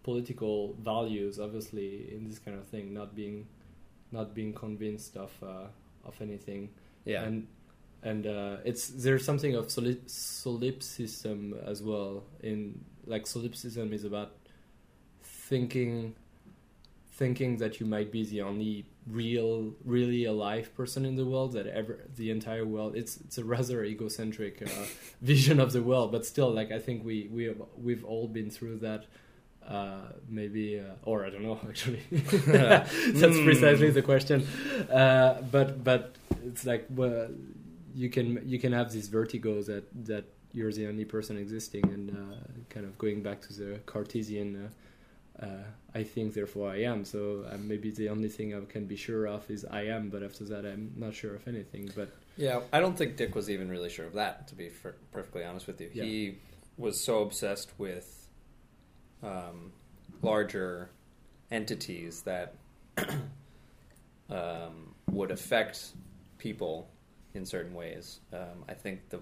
political 0.02 0.74
values 0.80 1.38
obviously 1.38 2.14
in 2.14 2.26
this 2.28 2.38
kind 2.38 2.56
of 2.56 2.66
thing 2.66 2.94
not 2.94 3.14
being 3.14 3.46
not 4.12 4.34
being 4.34 4.52
convinced 4.52 5.16
of 5.16 5.32
uh, 5.42 5.66
of 6.04 6.20
anything. 6.20 6.70
Yeah. 7.04 7.22
And 7.22 7.46
and 8.02 8.26
uh, 8.26 8.56
it's 8.64 8.88
there's 8.88 9.24
something 9.24 9.54
of 9.54 9.70
soli- 9.70 10.00
solipsism 10.06 11.54
as 11.66 11.82
well 11.82 12.24
in 12.42 12.84
like 13.06 13.26
solipsism 13.26 13.92
is 13.92 14.04
about 14.04 14.32
thinking 15.22 16.14
thinking 17.12 17.56
that 17.58 17.80
you 17.80 17.86
might 17.86 18.12
be 18.12 18.24
the 18.24 18.42
only 18.42 18.86
real 19.10 19.72
really 19.84 20.24
alive 20.24 20.74
person 20.74 21.04
in 21.06 21.16
the 21.16 21.24
world 21.24 21.52
that 21.52 21.66
ever 21.66 22.00
the 22.16 22.30
entire 22.30 22.64
world 22.66 22.94
it's 22.94 23.16
it's 23.18 23.38
a 23.38 23.44
rather 23.44 23.82
egocentric 23.84 24.60
uh, 24.62 24.68
vision 25.22 25.58
of 25.60 25.72
the 25.72 25.82
world 25.82 26.12
but 26.12 26.26
still 26.26 26.50
like 26.50 26.70
i 26.70 26.78
think 26.78 27.04
we 27.04 27.28
we 27.32 27.44
have, 27.44 27.60
we've 27.82 28.04
all 28.04 28.28
been 28.28 28.50
through 28.50 28.76
that 28.78 29.06
uh, 29.66 30.00
maybe 30.28 30.78
uh, 30.80 30.84
or 31.04 31.24
i 31.26 31.30
don't 31.30 31.42
know 31.42 31.58
actually 31.68 32.02
that's 32.10 32.92
Hmm. 33.38 33.44
precisely 33.44 33.90
the 33.90 34.02
question 34.02 34.46
uh, 34.90 35.40
but 35.50 35.82
but 35.84 36.16
it's 36.46 36.64
like 36.66 36.86
well 36.90 37.28
you 37.94 38.08
can 38.10 38.26
you 38.46 38.58
can 38.58 38.72
have 38.72 38.92
these 38.92 39.08
vertigos 39.08 39.66
that 39.66 39.84
that 40.06 40.24
you're 40.52 40.72
the 40.72 40.86
only 40.86 41.04
person 41.04 41.36
existing 41.36 41.84
and 41.92 42.10
uh, 42.10 42.36
kind 42.70 42.84
of 42.86 42.96
going 42.98 43.22
back 43.22 43.40
to 43.40 43.52
the 43.52 43.78
cartesian 43.86 44.64
uh, 44.64 44.68
I 45.94 46.02
think, 46.04 46.34
therefore 46.34 46.70
I 46.70 46.82
am. 46.82 47.04
So 47.04 47.44
uh, 47.50 47.56
maybe 47.58 47.90
the 47.90 48.08
only 48.08 48.28
thing 48.28 48.54
I 48.54 48.60
can 48.70 48.86
be 48.86 48.96
sure 48.96 49.26
of 49.26 49.50
is 49.50 49.64
I 49.64 49.82
am, 49.86 50.10
but 50.10 50.22
after 50.22 50.44
that 50.44 50.64
I'm 50.64 50.92
not 50.96 51.14
sure 51.14 51.34
of 51.34 51.48
anything. 51.48 51.90
But 51.96 52.10
Yeah, 52.36 52.60
I 52.72 52.80
don't 52.80 52.96
think 52.96 53.16
Dick 53.16 53.34
was 53.34 53.50
even 53.50 53.68
really 53.68 53.88
sure 53.90 54.06
of 54.06 54.12
that. 54.14 54.48
To 54.48 54.54
be 54.54 54.70
perfectly 55.12 55.44
honest 55.44 55.66
with 55.66 55.80
you, 55.80 55.90
Yeah. 55.92 56.04
he 56.04 56.38
was 56.76 57.04
so 57.04 57.22
obsessed 57.22 57.72
with 57.78 58.28
um, 59.22 59.72
larger 60.22 60.90
entities 61.50 62.22
that 62.22 62.54
um, 64.30 64.94
would 65.10 65.30
affect 65.30 65.92
people 66.38 66.90
in 67.34 67.44
certain 67.46 67.74
ways. 67.74 68.20
Um, 68.32 68.64
I 68.68 68.74
think 68.74 69.08
the 69.08 69.20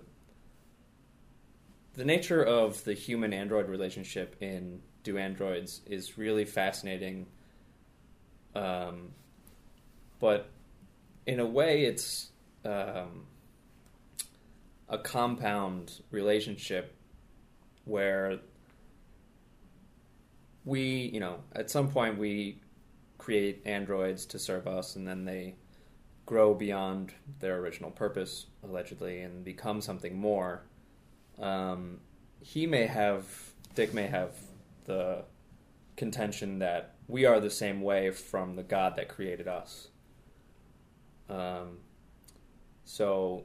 the 1.94 2.04
nature 2.04 2.42
of 2.44 2.84
the 2.84 2.92
human 2.92 3.32
android 3.32 3.68
relationship 3.70 4.36
in 4.42 4.82
Do 5.06 5.18
Androids 5.18 5.82
is 5.86 6.18
really 6.18 6.44
fascinating. 6.44 7.26
Um, 8.56 9.12
but 10.18 10.48
in 11.26 11.38
a 11.38 11.46
way, 11.46 11.84
it's 11.84 12.30
um, 12.64 13.26
a 14.88 14.98
compound 14.98 16.00
relationship 16.10 16.92
where 17.84 18.40
we, 20.64 21.08
you 21.14 21.20
know, 21.20 21.36
at 21.52 21.70
some 21.70 21.88
point 21.88 22.18
we 22.18 22.58
create 23.16 23.62
androids 23.64 24.26
to 24.26 24.40
serve 24.40 24.66
us, 24.66 24.96
and 24.96 25.06
then 25.06 25.24
they 25.24 25.54
grow 26.24 26.52
beyond 26.52 27.12
their 27.38 27.58
original 27.58 27.92
purpose, 27.92 28.46
allegedly, 28.64 29.20
and 29.20 29.44
become 29.44 29.80
something 29.80 30.18
more. 30.18 30.62
Um, 31.40 32.00
he 32.40 32.66
may 32.66 32.86
have, 32.86 33.24
Dick 33.76 33.94
may 33.94 34.08
have 34.08 34.30
the 34.86 35.24
contention 35.96 36.58
that 36.58 36.94
we 37.08 37.24
are 37.24 37.38
the 37.40 37.50
same 37.50 37.80
way 37.82 38.10
from 38.10 38.56
the 38.56 38.62
God 38.62 38.96
that 38.96 39.08
created 39.08 39.46
us. 39.48 39.88
Um, 41.28 41.78
so 42.84 43.44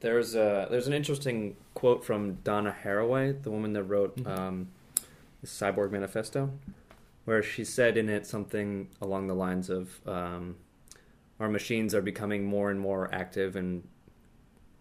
there's 0.00 0.34
a 0.34 0.68
there's 0.70 0.86
an 0.86 0.92
interesting 0.92 1.56
quote 1.74 2.04
from 2.04 2.34
Donna 2.36 2.74
Haraway, 2.84 3.42
the 3.42 3.50
woman 3.50 3.72
that 3.74 3.84
wrote 3.84 4.16
Mhm. 4.16 4.26
um, 4.26 4.68
the 5.40 5.46
Cyborg 5.46 5.90
Manifesto, 5.90 6.50
where 7.24 7.42
she 7.42 7.64
said 7.64 7.96
in 7.96 8.08
it 8.08 8.26
something 8.26 8.88
along 9.00 9.26
the 9.26 9.34
lines 9.34 9.68
of 9.70 10.06
um, 10.06 10.56
our 11.40 11.48
machines 11.48 11.94
are 11.94 12.02
becoming 12.02 12.44
more 12.44 12.70
and 12.70 12.80
more 12.80 13.12
active 13.12 13.56
and 13.56 13.86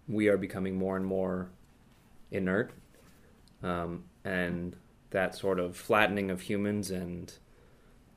we 0.08 0.28
are 0.28 0.38
becoming 0.38 0.76
more 0.76 0.96
and 0.96 1.06
more 1.06 1.50
inert 2.32 2.72
um, 3.64 4.04
and 4.24 4.76
that 5.16 5.34
sort 5.36 5.60
of 5.60 5.78
flattening 5.78 6.30
of 6.30 6.42
humans 6.42 6.92
and 6.92 7.34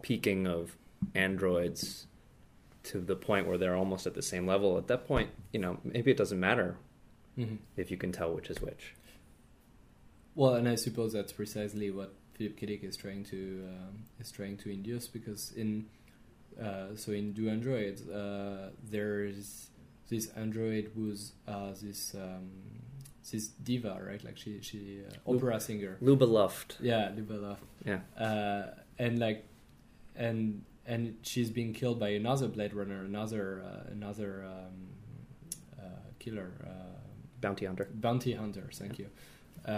peaking 0.02 0.46
of 0.46 0.76
androids 1.14 2.06
to 2.82 2.98
the 3.00 3.14
point 3.14 3.46
where 3.46 3.58
they're 3.58 3.76
almost 3.82 4.04
at 4.06 4.14
the 4.14 4.22
same 4.32 4.46
level 4.46 4.76
at 4.76 4.86
that 4.88 5.06
point 5.06 5.30
you 5.52 5.60
know 5.60 5.78
maybe 5.84 6.10
it 6.10 6.16
doesn't 6.16 6.40
matter 6.40 6.76
hmm 7.36 7.56
if 7.76 7.90
you 7.92 7.96
can 7.96 8.10
tell 8.10 8.30
which 8.34 8.50
is 8.50 8.60
which 8.60 8.94
Well, 10.34 10.54
and 10.54 10.68
I 10.68 10.76
suppose 10.76 11.12
that's 11.12 11.32
precisely 11.32 11.90
what 11.90 12.10
Philip 12.34 12.56
K. 12.58 12.66
Dick 12.66 12.82
is 12.84 12.96
trying 12.96 13.24
to 13.32 13.40
um, 13.72 13.94
is 14.20 14.30
trying 14.30 14.56
to 14.58 14.70
induce 14.70 15.06
because 15.08 15.42
in 15.62 15.86
uh, 16.66 16.94
so 16.94 17.12
in 17.12 17.32
Do 17.32 17.48
Androids 17.48 18.00
uh, 18.08 18.70
there's 18.94 19.70
this 20.10 20.26
android 20.42 20.84
who's 20.94 21.32
uh, 21.46 21.72
this 21.82 22.14
um, 22.14 22.48
this 23.30 23.48
diva 23.48 24.00
right 24.06 24.22
like 24.24 24.36
she 24.38 24.60
she 24.60 25.00
uh, 25.08 25.12
Lu- 25.30 25.36
opera 25.36 25.60
singer 25.60 25.96
luba 26.00 26.24
luft 26.24 26.76
yeah 26.80 27.10
Luba 27.16 27.34
Luft. 27.34 27.62
yeah 27.84 28.00
uh, 28.18 28.74
and 28.98 29.18
like 29.18 29.44
and 30.16 30.64
and 30.86 31.16
she's 31.22 31.50
being 31.50 31.72
killed 31.74 31.98
by 32.00 32.08
another 32.10 32.48
Blade 32.48 32.72
Runner 32.74 33.04
another 33.04 33.62
uh, 33.64 33.90
another 33.92 34.44
um, 34.46 34.88
uh, 35.78 35.82
killer. 36.18 36.50
Uh, 36.64 36.70
bounty 37.40 37.66
hunter 37.66 37.88
bounty 37.94 38.32
hunter. 38.32 38.68
Thank 38.72 38.98
you. 38.98 39.08
Uh, 39.66 39.70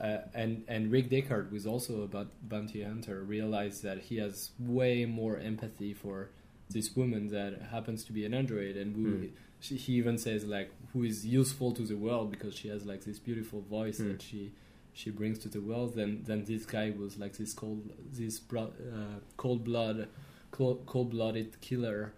uh, 0.00 0.18
and 0.34 0.64
and 0.68 0.90
Rick 0.90 1.08
Deckard, 1.08 1.50
who's 1.50 1.66
also 1.66 2.02
a 2.02 2.06
bou- 2.08 2.26
bounty 2.42 2.82
hunter, 2.82 3.22
realized 3.22 3.82
that 3.84 3.98
he 4.08 4.16
has 4.16 4.50
way 4.58 5.04
more 5.06 5.38
empathy 5.38 5.94
for 5.94 6.30
this 6.68 6.96
woman 6.96 7.28
that 7.28 7.62
happens 7.70 8.04
to 8.04 8.12
be 8.12 8.24
an 8.26 8.34
android, 8.34 8.76
and 8.76 8.96
who 8.96 9.10
Hmm. 9.18 9.26
She, 9.66 9.76
he 9.76 9.92
even 9.94 10.16
says 10.18 10.44
like 10.44 10.70
who 10.92 11.02
is 11.04 11.24
useful 11.40 11.70
to 11.72 11.82
the 11.82 11.96
world 11.96 12.30
because 12.30 12.54
she 12.54 12.68
has 12.68 12.84
like 12.86 13.02
this 13.04 13.18
beautiful 13.18 13.60
voice 13.62 13.98
Hmm. 13.98 14.08
that 14.12 14.22
she 14.22 14.52
she 15.00 15.10
brings 15.10 15.38
to 15.40 15.48
the 15.48 15.60
world. 15.60 15.94
Then 15.94 16.22
then 16.28 16.44
this 16.44 16.64
guy 16.64 16.86
was 17.02 17.18
like 17.18 17.34
this 17.36 17.52
cold 17.54 17.80
this 18.12 18.38
bro- 18.38 18.72
uh, 18.98 19.18
cold 19.36 19.60
blood 19.64 20.08
cold 20.50 20.78
cold 20.86 21.10
blooded 21.10 21.60
killer. 21.60 22.12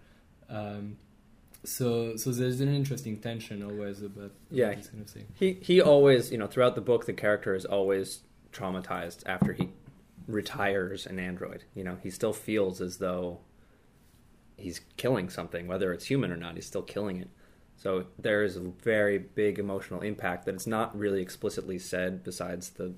Um, 0.49 0.97
so 1.65 2.15
so 2.15 2.31
there's 2.31 2.61
an 2.61 2.73
interesting 2.73 3.17
tension 3.19 3.61
always 3.63 3.97
about, 4.01 4.25
about 4.25 4.33
Yeah. 4.61 4.73
this 4.75 4.87
kind 4.87 5.01
of 5.05 5.09
thing. 5.09 5.27
He 5.33 5.57
he 5.69 5.81
always, 5.81 6.31
you 6.31 6.37
know, 6.37 6.47
throughout 6.47 6.75
the 6.75 6.81
book, 6.91 7.05
the 7.05 7.13
character 7.13 7.53
is 7.55 7.65
always 7.65 8.21
traumatized 8.53 9.23
after 9.25 9.51
he 9.53 9.69
retires 10.27 11.05
an 11.05 11.19
android. 11.19 11.63
You 11.75 11.83
know, 11.83 11.97
he 12.01 12.09
still 12.09 12.33
feels 12.33 12.79
as 12.81 12.97
though 12.99 13.39
he's 14.57 14.79
killing 14.97 15.29
something, 15.29 15.67
whether 15.67 15.91
it's 15.93 16.05
human 16.05 16.31
or 16.31 16.37
not. 16.37 16.55
He's 16.55 16.65
still 16.65 16.81
killing 16.81 17.17
it. 17.17 17.29
So 17.79 18.05
there 18.19 18.43
is 18.43 18.55
a 18.55 18.59
very 18.83 19.17
big 19.17 19.57
emotional 19.57 20.01
impact 20.01 20.45
that 20.45 20.53
it's 20.53 20.67
not 20.67 20.95
really 20.95 21.21
explicitly 21.21 21.79
said. 21.79 22.23
Besides 22.23 22.69
the, 22.69 22.93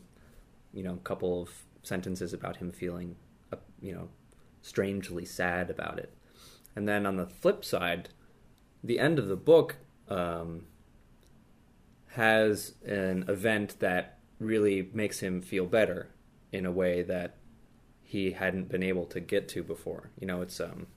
you 0.74 0.84
know, 0.84 0.98
couple 1.04 1.41
of 1.41 1.50
sentences 1.84 2.34
about 2.34 2.58
him 2.58 2.74
feeling, 2.74 3.15
uh, 3.54 3.58
you 3.80 3.94
know, 3.94 4.10
strangely 4.62 5.24
sad 5.24 5.70
about 5.70 5.98
it. 5.98 6.13
And 6.76 6.88
then 6.89 7.06
on 7.06 7.15
the 7.15 7.28
flip 7.28 7.63
side, 7.63 8.10
the 8.84 9.00
end 9.00 9.17
of 9.17 9.30
the 9.30 9.38
book. 9.38 9.78
Um, 10.10 10.65
has 12.15 12.74
an 12.86 13.24
event 13.30 13.80
that 13.80 14.17
really 14.39 14.89
makes 14.94 15.20
him 15.20 15.41
feel 15.41 15.65
better 15.65 16.10
in 16.52 16.65
a 16.65 16.72
way 16.72 17.02
that 17.02 17.38
he 18.04 18.32
hadn't 18.32 18.67
been 18.67 18.84
able 18.84 19.06
to 19.06 19.20
get 19.20 19.48
to 19.48 19.63
before. 19.63 20.10
You 20.20 20.28
know, 20.28 20.41
it's 20.41 20.60
um 20.60 20.88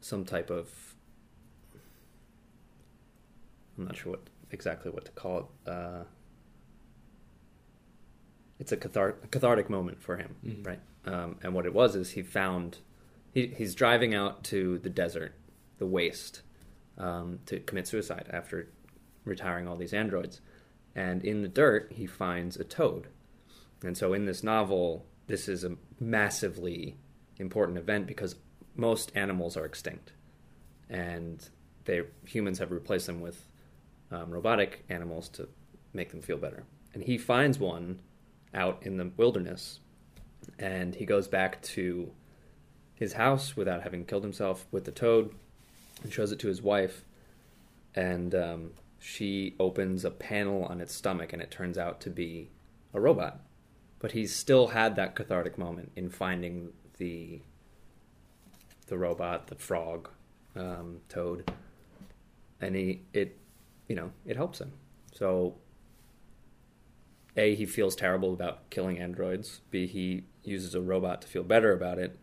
some 0.00 0.24
type 0.24 0.50
of 0.50 0.85
I'm 3.78 3.84
not 3.84 3.96
sure 3.96 4.12
what 4.12 4.22
exactly 4.50 4.90
what 4.90 5.04
to 5.04 5.10
call 5.12 5.38
it. 5.38 5.70
Uh, 5.70 6.04
it's 8.58 8.72
a 8.72 8.76
cathar- 8.76 9.16
cathartic 9.30 9.68
moment 9.68 10.00
for 10.00 10.16
him, 10.16 10.36
Mhm. 10.44 10.66
right? 10.66 10.80
Um, 11.04 11.38
and 11.42 11.54
what 11.54 11.66
it 11.66 11.74
was 11.74 11.94
is 11.94 12.10
he 12.12 12.22
found 12.22 12.78
he, 13.32 13.48
he's 13.48 13.74
driving 13.74 14.14
out 14.14 14.44
to 14.44 14.78
the 14.78 14.88
desert, 14.88 15.34
the 15.76 15.86
waste, 15.86 16.40
um, 16.96 17.40
to 17.44 17.60
commit 17.60 17.86
suicide 17.86 18.26
after 18.32 18.70
retiring 19.24 19.68
all 19.68 19.76
these 19.76 19.92
androids. 19.92 20.40
And 20.94 21.22
in 21.22 21.42
the 21.42 21.48
dirt, 21.48 21.92
he 21.92 22.06
finds 22.06 22.56
a 22.56 22.64
toad. 22.64 23.08
And 23.84 23.94
so 23.98 24.14
in 24.14 24.24
this 24.24 24.42
novel, 24.42 25.04
this 25.26 25.48
is 25.48 25.64
a 25.64 25.76
massively 26.00 26.96
important 27.36 27.76
event 27.76 28.06
because 28.06 28.36
most 28.74 29.12
animals 29.14 29.54
are 29.54 29.66
extinct. 29.66 30.14
And 30.88 31.46
they 31.84 32.04
humans 32.24 32.58
have 32.58 32.70
replaced 32.72 33.06
them 33.06 33.20
with 33.20 33.46
um, 34.10 34.30
robotic 34.30 34.84
animals 34.88 35.28
to 35.30 35.48
make 35.92 36.10
them 36.10 36.22
feel 36.22 36.36
better. 36.36 36.64
And 36.94 37.02
he 37.02 37.18
finds 37.18 37.58
one 37.58 38.00
out 38.54 38.78
in 38.82 38.96
the 38.96 39.10
wilderness. 39.16 39.80
And 40.58 40.94
he 40.94 41.04
goes 41.04 41.28
back 41.28 41.60
to 41.62 42.10
his 42.94 43.14
house 43.14 43.56
without 43.56 43.82
having 43.82 44.04
killed 44.04 44.22
himself 44.22 44.66
with 44.70 44.84
the 44.84 44.90
toad 44.92 45.34
and 46.02 46.12
shows 46.12 46.32
it 46.32 46.38
to 46.40 46.48
his 46.48 46.62
wife. 46.62 47.04
And 47.94 48.34
um, 48.34 48.70
she 48.98 49.54
opens 49.58 50.04
a 50.04 50.10
panel 50.10 50.64
on 50.64 50.80
its 50.80 50.94
stomach 50.94 51.32
and 51.32 51.42
it 51.42 51.50
turns 51.50 51.78
out 51.78 52.00
to 52.02 52.10
be 52.10 52.50
a 52.94 53.00
robot. 53.00 53.40
But 53.98 54.12
he's 54.12 54.34
still 54.34 54.68
had 54.68 54.96
that 54.96 55.14
cathartic 55.14 55.58
moment 55.58 55.92
in 55.96 56.10
finding 56.10 56.72
the 56.98 57.40
the 58.88 58.96
robot, 58.96 59.48
the 59.48 59.56
frog, 59.56 60.08
um, 60.54 61.00
toad, 61.08 61.50
and 62.60 62.76
he 62.76 63.02
it 63.12 63.36
you 63.88 63.96
know 63.96 64.10
it 64.24 64.36
helps 64.36 64.60
him. 64.60 64.72
So 65.12 65.56
a 67.36 67.54
he 67.54 67.66
feels 67.66 67.94
terrible 67.96 68.32
about 68.32 68.68
killing 68.70 68.98
androids. 68.98 69.60
B 69.70 69.86
he 69.86 70.24
uses 70.44 70.74
a 70.74 70.80
robot 70.80 71.22
to 71.22 71.28
feel 71.28 71.42
better 71.42 71.72
about 71.72 71.98
it, 71.98 72.18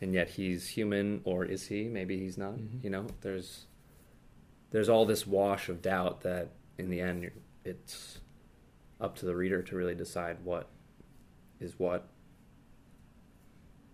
and 0.00 0.12
yet 0.14 0.30
he's 0.30 0.68
human, 0.68 1.20
or 1.24 1.44
is 1.44 1.68
he? 1.68 1.84
Maybe 1.88 2.18
he's 2.18 2.36
not. 2.38 2.56
Mhm. 2.56 2.84
You 2.84 2.90
know, 2.90 3.06
there's 3.22 3.66
there's 4.70 4.88
all 4.88 5.06
this 5.06 5.26
wash 5.26 5.68
of 5.68 5.80
doubt 5.80 6.20
that 6.22 6.50
in 6.76 6.90
the 6.90 7.00
end 7.00 7.30
it's 7.64 8.20
up 9.00 9.16
to 9.16 9.26
the 9.26 9.34
reader 9.34 9.62
to 9.62 9.76
really 9.76 9.94
decide 9.94 10.38
what 10.44 10.68
is 11.60 11.78
what. 11.78 12.08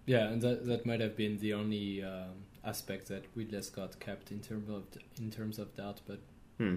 Yeah, 0.07 0.29
and 0.29 0.43
that 0.43 0.67
that 0.67 0.85
might 0.85 1.01
have 1.01 1.17
been 1.17 1.39
the 1.39 1.55
only 1.55 2.03
um, 2.03 2.45
aspect 2.65 3.09
that 3.09 3.25
Ridley 3.35 3.63
Scott 3.63 3.99
kept 4.01 4.31
in 4.31 4.41
terms 4.41 4.69
of 4.69 4.85
in 5.19 5.31
terms 5.31 5.59
of 5.59 5.75
doubt. 5.75 6.01
But 6.07 6.21
Hmm. 6.59 6.77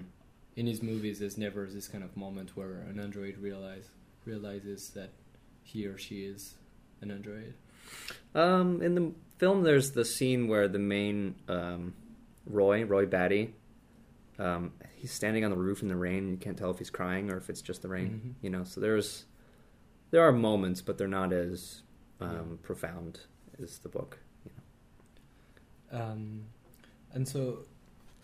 In 0.58 0.66
his 0.66 0.82
movies, 0.82 1.20
there's 1.20 1.38
never 1.38 1.66
this 1.66 1.86
kind 1.86 2.02
of 2.02 2.16
moment 2.16 2.56
where 2.56 2.80
an 2.90 2.98
android 2.98 3.38
realize 3.38 3.88
realizes 4.24 4.90
that 4.90 5.10
he 5.62 5.86
or 5.86 5.96
she 5.96 6.24
is 6.24 6.54
an 7.00 7.10
android. 7.12 7.54
Um, 8.34 8.82
in 8.82 8.94
the 8.96 9.12
film, 9.38 9.62
there's 9.62 9.92
the 9.92 10.04
scene 10.04 10.48
where 10.48 10.66
the 10.66 10.80
main 10.80 11.36
um, 11.48 11.94
Roy, 12.44 12.84
Roy 12.84 13.06
Batty, 13.06 13.54
um, 14.40 14.72
he's 14.96 15.12
standing 15.12 15.44
on 15.44 15.50
the 15.52 15.56
roof 15.56 15.80
in 15.80 15.88
the 15.88 15.96
rain. 15.96 16.28
You 16.28 16.36
can't 16.36 16.58
tell 16.58 16.70
if 16.72 16.78
he's 16.78 16.90
crying 16.90 17.30
or 17.30 17.36
if 17.36 17.48
it's 17.48 17.62
just 17.62 17.82
the 17.82 17.88
rain. 17.88 18.20
Mhm. 18.40 18.42
You 18.42 18.50
know, 18.50 18.64
so 18.64 18.80
there's 18.80 19.26
there 20.10 20.22
are 20.26 20.32
moments, 20.32 20.82
but 20.82 20.98
they're 20.98 21.06
not 21.06 21.32
as 21.32 21.82
um, 22.20 22.32
Yeah. 22.32 22.56
profound 22.62 23.20
as 23.62 23.78
the 23.78 23.88
book. 23.88 24.18
Um, 25.92 26.46
and 27.12 27.26
so 27.28 27.60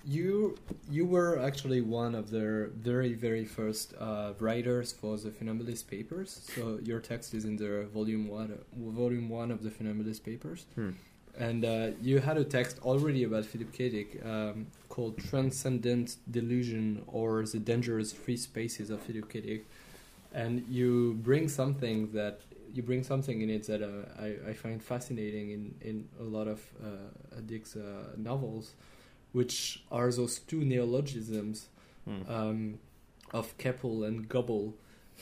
you 0.06 0.56
you 0.90 1.06
were 1.06 1.38
actually 1.38 1.80
one 1.80 2.14
of 2.14 2.30
the 2.30 2.70
very 2.76 3.14
very 3.14 3.44
first 3.44 3.94
uh, 3.98 4.32
writers 4.38 4.92
for 4.92 5.16
the 5.16 5.30
Funambulist 5.30 5.88
papers. 5.88 6.40
So 6.54 6.78
your 6.82 7.00
text 7.00 7.34
is 7.34 7.44
in 7.44 7.56
the 7.56 7.86
volume 7.92 8.28
one 8.28 8.58
volume 8.76 9.28
one 9.28 9.50
of 9.50 9.62
the 9.62 9.70
Funambulist 9.70 10.22
papers. 10.24 10.66
Hmm. 10.74 10.90
And 11.36 11.64
uh, 11.64 11.90
you 12.00 12.20
had 12.20 12.36
a 12.36 12.44
text 12.44 12.78
already 12.82 13.24
about 13.24 13.44
Philip 13.44 13.72
K. 13.72 13.88
Dick 13.88 14.24
um, 14.24 14.68
called 14.88 15.18
Transcendent 15.18 16.16
Delusion 16.30 17.02
or 17.08 17.44
The 17.44 17.58
Dangerous 17.58 18.12
Free 18.12 18.36
Spaces 18.36 18.88
of 18.88 19.00
Philip 19.00 19.28
K. 19.28 19.40
Dick. 19.40 19.66
And 20.32 20.64
you 20.68 21.18
bring 21.22 21.48
something 21.48 22.12
that 22.12 22.40
you 22.72 22.82
bring 22.82 23.02
something 23.02 23.40
in 23.40 23.50
it 23.50 23.66
that 23.66 23.82
uh, 23.82 24.20
I, 24.20 24.50
I 24.50 24.52
find 24.52 24.82
fascinating 24.82 25.50
in, 25.50 25.74
in 25.80 26.08
a 26.20 26.24
lot 26.24 26.48
of 26.48 26.60
uh, 26.82 27.40
Dick's 27.46 27.76
uh, 27.76 28.10
novels, 28.16 28.74
which 29.34 29.82
are 29.90 30.10
those 30.10 30.38
two 30.50 30.64
neologisms 30.64 31.66
Hmm. 32.06 32.22
um, 32.28 32.78
of 33.32 33.56
Kipple 33.56 34.06
and 34.06 34.28
Gubble 34.28 34.74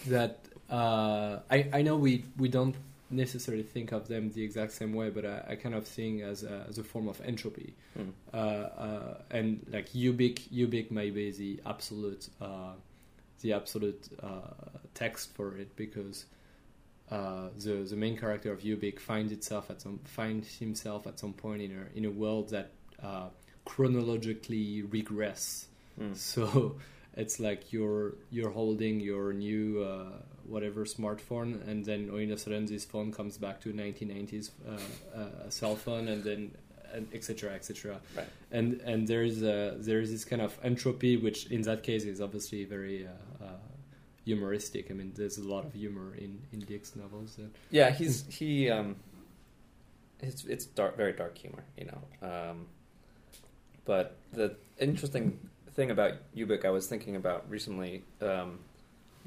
that 0.09 0.41
uh, 0.69 1.39
I, 1.49 1.69
I 1.73 1.83
know 1.83 1.97
we, 1.97 2.25
we 2.37 2.49
don't 2.49 2.75
necessarily 3.09 3.63
think 3.63 3.93
of 3.93 4.09
them 4.09 4.33
the 4.33 4.43
exact 4.43 4.73
same 4.73 4.93
way, 4.93 5.09
but 5.11 5.25
I, 5.25 5.37
I 5.51 5.55
kind 5.55 5.75
of 5.77 5.87
think 5.87 6.23
as 6.23 6.43
a, 6.43 6.67
as 6.69 6.79
a 6.79 6.83
form 6.83 7.07
of 7.07 7.21
entropy. 7.25 7.75
Hmm. 7.97 8.11
Uh, 8.35 8.37
uh, 8.37 9.15
and 9.31 9.65
like 9.71 9.91
Ubik, 9.93 10.39
Ubik 10.53 10.91
may 10.91 11.11
be 11.11 11.31
the 11.31 11.61
absolute, 11.67 12.29
uh, 12.41 12.73
the 13.43 13.53
absolute 13.53 14.09
uh, 14.21 14.41
text 14.95 15.33
for 15.37 15.57
it 15.57 15.77
because 15.77 16.25
uh, 17.13 17.49
the 17.59 17.75
the 17.89 17.97
main 17.97 18.17
character 18.17 18.51
of 18.51 18.61
Ubik 18.63 18.99
finds 18.99 19.31
itself 19.33 19.71
at 19.71 19.81
some 19.81 20.01
finds 20.05 20.59
himself 20.59 21.07
at 21.07 21.19
some 21.19 21.33
point 21.33 21.63
in 21.63 21.71
a 21.71 21.99
in 21.99 22.05
a 22.07 22.11
world 22.11 22.49
that 22.51 22.71
uh, 23.03 23.29
chronologically 23.65 24.83
regress. 24.83 25.67
Hmm. 25.99 26.13
So 26.15 26.77
it's 27.17 27.39
like 27.39 27.73
you're 27.73 28.15
you're 28.31 28.51
holding 28.51 29.01
your 29.01 29.33
new 29.33 29.83
uh, 29.83 30.23
whatever 30.45 30.85
smartphone, 30.85 31.67
and 31.69 31.85
then 31.85 32.11
all 32.11 32.23
of 32.23 32.31
a 32.31 32.39
sudden 32.39 32.67
this 32.67 32.85
phone 32.85 33.13
comes 33.13 33.39
back 33.39 33.61
to 33.63 33.73
1990s 33.73 34.51
uh, 34.67 35.19
uh, 35.19 35.51
cell 35.51 35.77
phone, 35.77 36.09
and 36.09 36.25
then 36.25 36.51
and 36.93 37.09
etc. 37.13 37.53
etc. 37.53 38.01
Right. 38.17 38.27
And 38.51 38.81
and 38.85 39.07
there 39.07 39.23
is 39.23 39.43
a, 39.43 39.77
there 39.79 40.01
is 40.01 40.11
this 40.11 40.25
kind 40.25 40.43
of 40.43 40.59
entropy, 40.63 41.17
which 41.17 41.47
in 41.47 41.63
that 41.63 41.83
case 41.83 42.05
is 42.05 42.21
obviously 42.21 42.65
very 42.65 43.07
uh, 43.07 43.45
uh, 43.45 43.49
humoristic. 44.25 44.91
I 44.91 44.95
mean, 44.95 45.13
there's 45.15 45.39
a 45.39 45.47
lot 45.47 45.65
of 45.65 45.75
humor 45.75 46.15
in 46.15 46.41
in 46.53 46.61
Dick's 46.61 46.97
novels. 46.97 47.39
And, 47.39 47.53
Yeah, 47.71 47.91
he's 47.91 48.27
he. 48.27 48.71
Um, 48.71 48.97
it's 50.21 50.45
it's 50.45 50.67
dark, 50.67 50.97
very 50.97 51.13
dark 51.13 51.37
humor, 51.37 51.65
you 51.77 51.87
know. 51.87 52.29
Um, 52.29 52.67
but 53.85 54.17
the 54.33 54.57
interesting 54.79 55.39
thing 55.75 55.91
about 55.91 56.15
Ubik, 56.37 56.65
I 56.65 56.71
was 56.71 56.87
thinking 56.87 57.17
about 57.17 57.49
recently. 57.49 58.03
Um, 58.21 58.61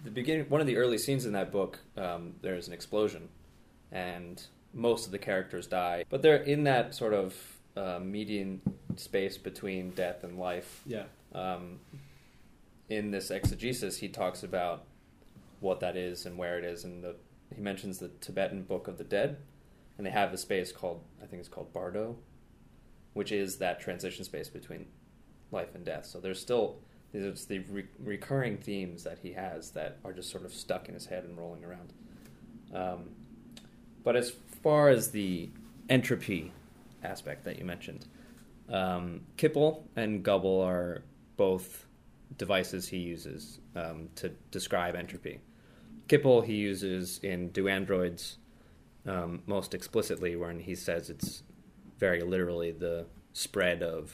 the 0.04 0.12
beginning, 0.12 0.46
one 0.50 0.62
of 0.62 0.68
the 0.68 0.78
early 0.78 0.98
scenes 0.98 1.26
in 1.26 1.34
that 1.34 1.52
book, 1.52 1.80
um, 1.98 2.36
there's 2.42 2.68
an 2.68 2.74
explosion, 2.74 3.30
and 3.92 4.42
most 4.74 5.06
of 5.06 5.12
the 5.12 5.18
characters 5.18 5.68
die. 5.68 6.06
But 6.10 6.22
they're 6.22 6.44
in 6.44 6.66
that 6.66 6.94
sort 6.94 7.14
of 7.14 7.36
uh, 7.76 8.00
median 8.02 8.62
space 8.96 9.38
between 9.38 9.92
death 9.92 10.24
and 10.24 10.40
life. 10.40 10.82
yeah. 10.86 11.04
Um, 11.34 11.80
in 12.88 13.12
this 13.12 13.32
exegesis, 13.32 13.98
he 13.98 14.08
talks 14.08 14.44
about 14.44 14.84
what 15.60 15.80
that 15.80 15.98
is 15.98 16.26
and 16.26 16.38
where 16.38 16.60
it 16.60 16.64
is, 16.64 16.84
and 16.84 17.04
the, 17.04 17.16
he 17.54 17.62
mentions 17.62 17.98
the 17.98 18.10
Tibetan 18.22 18.64
Book 18.64 18.88
of 18.88 18.98
the 18.98 19.04
Dead, 19.04 19.38
and 19.98 20.06
they 20.06 20.12
have 20.12 20.32
a 20.34 20.38
space 20.38 20.72
called 20.72 21.02
I 21.22 21.26
think 21.26 21.40
it's 21.40 21.50
called 21.50 21.74
Bardo, 21.74 22.16
which 23.16 23.32
is 23.32 23.58
that 23.58 23.80
transition 23.80 24.24
space 24.26 24.50
between 24.50 24.86
life 25.50 25.74
and 25.74 25.86
death. 25.86 26.06
So 26.06 26.20
there's 26.20 26.40
still 26.40 26.76
there's 27.14 27.46
the 27.46 27.60
re- 27.60 27.88
recurring 28.04 28.58
themes 28.58 29.06
that 29.06 29.20
he 29.20 29.32
has 29.32 29.72
that 29.72 29.98
are 30.04 30.12
just 30.12 30.30
sort 30.30 30.44
of 30.44 30.54
stuck 30.54 30.90
in 30.90 30.94
his 30.94 31.06
head 31.06 31.24
and 31.24 31.38
rolling 31.38 31.64
around. 31.64 31.94
Um, 32.74 33.10
but 34.04 34.18
as 34.18 34.34
far 34.62 34.90
as 34.90 35.12
the 35.12 35.50
entropy 35.90 36.52
aspect 37.04 37.46
that 37.46 37.58
you 37.58 37.64
mentioned, 37.64 38.06
um, 38.70 39.22
Kipple 39.38 39.84
and 39.96 40.22
Gubble 40.22 40.60
are 40.62 41.04
both 41.38 41.86
devices 42.38 42.90
he 42.90 42.98
uses 42.98 43.60
um, 43.78 44.10
to 44.16 44.30
describe 44.52 44.94
entropy. 44.96 45.40
Kipple 46.10 46.46
he 46.46 46.56
uses 46.56 47.20
in 47.24 47.48
Do 47.50 47.70
Androids 47.70 48.40
um, 49.08 49.42
most 49.46 49.74
explicitly 49.74 50.36
when 50.36 50.60
he 50.60 50.76
says 50.76 51.10
it's 51.10 51.44
very 51.98 52.22
literally 52.22 52.72
the 52.72 53.06
spread 53.34 53.82
of. 53.84 54.14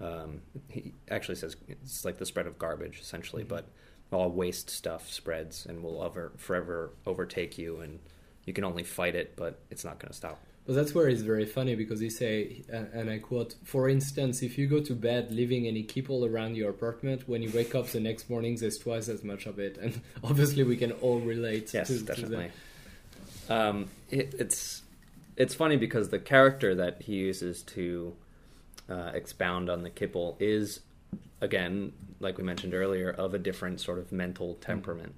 Um, 0.00 0.42
he 0.68 0.92
actually 1.10 1.36
says 1.36 1.54
it's 1.68 2.04
like 2.04 2.18
the 2.18 2.26
spread 2.26 2.46
of 2.46 2.58
garbage 2.58 2.98
essentially, 3.00 3.44
Mhm. 3.44 3.48
but 3.48 3.64
all 4.10 4.30
waste 4.30 4.68
stuff 4.68 5.10
spreads 5.10 5.64
and 5.64 5.82
will 5.82 6.04
ever 6.04 6.32
forever 6.36 6.90
overtake 7.06 7.56
you, 7.56 7.80
and 7.80 7.98
you 8.44 8.52
can 8.52 8.64
only 8.64 8.82
fight 8.82 9.14
it, 9.14 9.34
but 9.36 9.60
it's 9.70 9.84
not 9.84 9.98
going 10.00 10.10
to 10.10 10.16
stop. 10.16 10.38
But 10.66 10.74
that's 10.74 10.94
where 10.94 11.08
it's 11.08 11.22
very 11.22 11.44
funny 11.46 11.74
because 11.74 11.98
he 12.00 12.08
say, 12.10 12.62
and 12.68 13.10
I 13.10 13.18
quote: 13.18 13.54
"For 13.64 13.88
instance, 13.88 14.42
if 14.42 14.56
you 14.58 14.66
go 14.68 14.80
to 14.80 14.94
bed 14.94 15.32
leaving 15.32 15.66
any 15.66 15.82
kipple 15.82 16.28
around 16.28 16.56
your 16.56 16.70
apartment, 16.70 17.28
when 17.28 17.42
you 17.42 17.50
wake 17.52 17.74
up 17.74 17.88
the 17.88 17.98
next 18.00 18.28
morning, 18.30 18.54
there's 18.56 18.78
twice 18.78 19.08
as 19.08 19.24
much 19.24 19.46
of 19.46 19.58
it." 19.58 19.76
And 19.78 20.00
obviously, 20.24 20.62
we 20.62 20.76
can 20.76 20.92
all 20.92 21.18
relate. 21.20 21.72
Yes, 21.74 21.88
to, 21.88 21.98
to 21.98 22.04
definitely. 22.04 22.50
that. 23.48 23.54
Um, 23.68 23.88
it, 24.10 24.34
it's 24.38 24.82
it's 25.42 25.54
funny 25.56 25.76
because 25.76 26.10
the 26.10 26.20
character 26.20 26.72
that 26.76 27.02
he 27.02 27.14
uses 27.14 27.64
to 27.64 28.14
uh, 28.88 29.10
expound 29.12 29.68
on 29.68 29.82
the 29.82 29.90
kipple 29.90 30.36
is, 30.38 30.80
again, 31.40 31.92
like 32.20 32.38
we 32.38 32.44
mentioned 32.44 32.74
earlier, 32.74 33.10
of 33.10 33.34
a 33.34 33.38
different 33.38 33.80
sort 33.80 33.98
of 33.98 34.12
mental 34.12 34.54
temperament. 34.54 35.16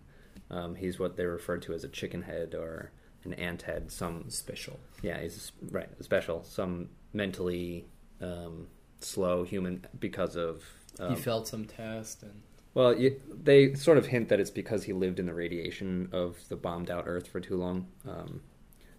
Um, 0.50 0.76
he's 0.76 0.98
what 0.98 1.18
they 1.18 1.26
refer 1.26 1.58
to 1.58 1.74
as 1.74 1.84
a 1.84 1.88
chicken 1.88 2.22
head 2.22 2.54
or 2.54 2.90
an 3.24 3.34
ant 3.34 3.62
head. 3.62 3.92
Some 3.92 4.30
Special. 4.30 4.80
yeah, 5.02 5.20
he's 5.20 5.52
right 5.70 5.90
special. 6.00 6.42
Some 6.42 6.88
mentally 7.12 7.84
um, 8.22 8.68
slow 9.00 9.44
human 9.44 9.86
because 10.00 10.36
of 10.36 10.64
um, 11.00 11.14
he 11.14 11.20
felt 11.20 11.48
some 11.48 11.66
test, 11.66 12.22
and 12.22 12.40
well, 12.72 12.98
you, 12.98 13.20
they 13.42 13.74
sort 13.74 13.98
of 13.98 14.06
hint 14.06 14.30
that 14.30 14.40
it's 14.40 14.50
because 14.50 14.84
he 14.84 14.94
lived 14.94 15.18
in 15.18 15.26
the 15.26 15.34
radiation 15.34 16.08
of 16.12 16.38
the 16.48 16.56
bombed 16.56 16.90
out 16.90 17.04
Earth 17.06 17.28
for 17.28 17.40
too 17.40 17.56
long. 17.56 17.88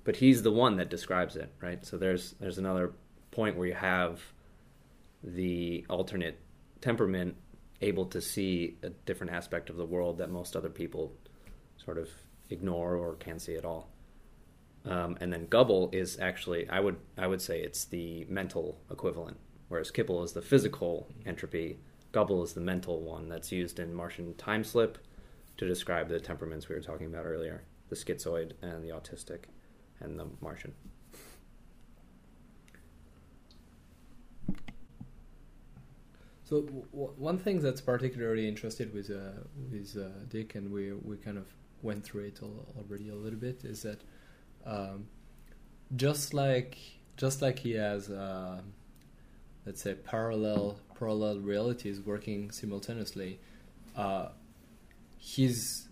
But 0.05 0.15
he's 0.15 0.43
the 0.43 0.51
one 0.51 0.77
that 0.77 0.89
describes 0.89 1.35
it, 1.35 1.51
right? 1.61 1.85
So 1.85 1.97
there's 1.97 2.35
there's 2.39 2.57
another 2.57 2.93
point 3.31 3.57
where 3.57 3.67
you 3.67 3.73
have 3.73 4.21
the 5.23 5.85
alternate 5.89 6.39
temperament 6.79 7.35
able 7.81 8.05
to 8.05 8.21
see 8.21 8.77
a 8.83 8.89
different 8.89 9.33
aspect 9.33 9.69
of 9.69 9.75
the 9.75 9.85
world 9.85 10.19
that 10.19 10.29
most 10.29 10.55
other 10.55 10.69
people 10.69 11.13
sort 11.77 11.97
of 11.97 12.09
ignore 12.49 12.95
or 12.95 13.15
can't 13.15 13.41
see 13.41 13.55
at 13.55 13.65
all. 13.65 13.89
Um, 14.85 15.17
and 15.19 15.33
then 15.33 15.47
Gubble 15.47 15.89
is 15.91 16.19
actually, 16.19 16.69
I 16.69 16.79
would 16.79 16.97
I 17.17 17.27
would 17.27 17.41
say 17.41 17.59
it's 17.59 17.85
the 17.85 18.25
mental 18.29 18.79
equivalent, 18.91 19.37
whereas 19.67 19.91
Kipple 19.91 20.23
is 20.23 20.33
the 20.33 20.41
physical 20.41 21.07
entropy. 21.25 21.79
Gubble 22.11 22.43
is 22.43 22.53
the 22.53 22.61
mental 22.61 23.01
one 23.01 23.27
that's 23.27 23.51
used 23.51 23.79
in 23.79 23.93
Martian 23.93 24.35
Time 24.35 24.63
Slip 24.63 24.99
to 25.57 25.67
describe 25.67 26.07
the 26.07 26.19
temperaments 26.19 26.69
we 26.69 26.75
were 26.75 26.81
talking 26.81 27.07
about 27.07 27.25
earlier, 27.25 27.63
the 27.89 27.95
schizoid 27.95 28.51
and 28.61 28.83
the 28.83 28.89
autistic, 28.89 29.45
and 30.01 30.19
the 30.19 30.25
Martian. 30.41 30.73
So 36.45 36.61
w- 36.61 37.13
one 37.17 37.39
thing 37.39 37.59
that's 37.59 37.81
particularly 37.81 38.47
interested 38.47 38.93
with 38.93 39.09
uh, 39.09 39.41
with 39.71 39.97
uh, 39.97 40.09
Dick, 40.29 40.55
and 40.55 40.71
we 40.71 40.93
we 40.93 41.17
kind 41.17 41.37
of 41.37 41.47
went 41.81 42.03
through 42.03 42.25
it 42.25 42.39
al- 42.41 42.67
already 42.77 43.09
a 43.09 43.15
little 43.15 43.39
bit, 43.39 43.65
is 43.65 43.81
that 43.81 44.01
um, 44.65 45.07
just 45.95 46.33
like 46.33 46.77
just 47.17 47.41
like 47.41 47.59
he 47.59 47.71
has, 47.71 48.09
uh, 48.09 48.61
let's 49.65 49.81
say, 49.81 49.95
parallel 49.95 50.77
parallel 50.99 51.39
realities 51.39 51.99
working 51.99 52.51
simultaneously, 52.51 53.39
uh, 53.95 54.27
his 55.17 55.87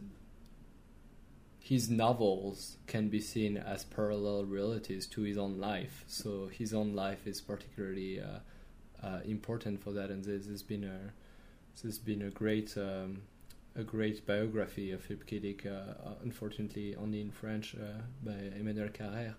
his 1.64 1.90
novels 1.90 2.76
can 2.88 3.08
be 3.08 3.22
seen 3.22 3.56
as 3.56 3.86
parallel 3.86 4.44
realities 4.44 5.08
to 5.08 5.22
his 5.22 5.38
own 5.38 5.58
life. 5.60 6.04
So 6.08 6.48
his 6.48 6.74
own 6.74 6.94
life 6.94 7.26
is 7.26 7.40
particularly 7.40 8.20
uh, 8.20 8.40
uh, 9.02 9.20
important 9.24 9.82
for 9.82 9.92
that, 9.92 10.10
and 10.10 10.26
there's, 10.26 10.46
there's 10.46 10.62
been 10.62 10.84
a 10.84 11.14
there's 11.82 12.00
been 12.00 12.22
a 12.22 12.30
great 12.30 12.76
um, 12.78 13.22
a 13.78 13.84
great 13.84 14.28
biography 14.28 14.92
of 14.92 15.02
Philippe 15.04 15.24
K. 15.26 15.40
Dick, 15.40 15.66
uh, 15.66 15.70
uh, 15.70 16.14
unfortunately 16.24 16.98
only 16.98 17.22
in 17.22 17.32
French 17.32 17.76
uh, 17.76 18.02
by 18.22 18.36
Emmanuel 18.60 18.90
Carrère, 18.90 19.34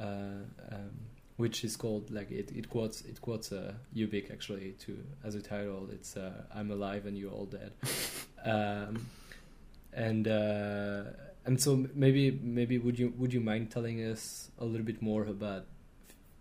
uh, 0.00 0.02
um, 0.02 0.90
which 1.36 1.62
is 1.62 1.76
called 1.76 2.10
like 2.10 2.32
it, 2.32 2.50
it 2.50 2.68
quotes 2.70 3.02
it 3.02 3.20
quotes 3.20 3.52
uh, 3.52 3.72
Ubik 3.94 4.32
actually 4.32 4.72
to 4.80 4.98
as 5.22 5.36
a 5.36 5.40
title. 5.40 5.88
It's 5.92 6.16
uh, 6.16 6.42
"I'm 6.52 6.72
alive 6.72 7.06
and 7.06 7.16
you're 7.16 7.30
all 7.30 7.46
dead," 7.46 7.72
um, 8.44 9.06
and 9.92 10.26
uh, 10.26 11.04
and 11.44 11.60
so 11.60 11.86
maybe 11.94 12.38
maybe 12.42 12.78
would 12.78 12.98
you 12.98 13.12
would 13.16 13.32
you 13.32 13.40
mind 13.40 13.70
telling 13.70 14.00
us 14.00 14.50
a 14.58 14.64
little 14.64 14.86
bit 14.86 15.02
more 15.02 15.24
about 15.24 15.66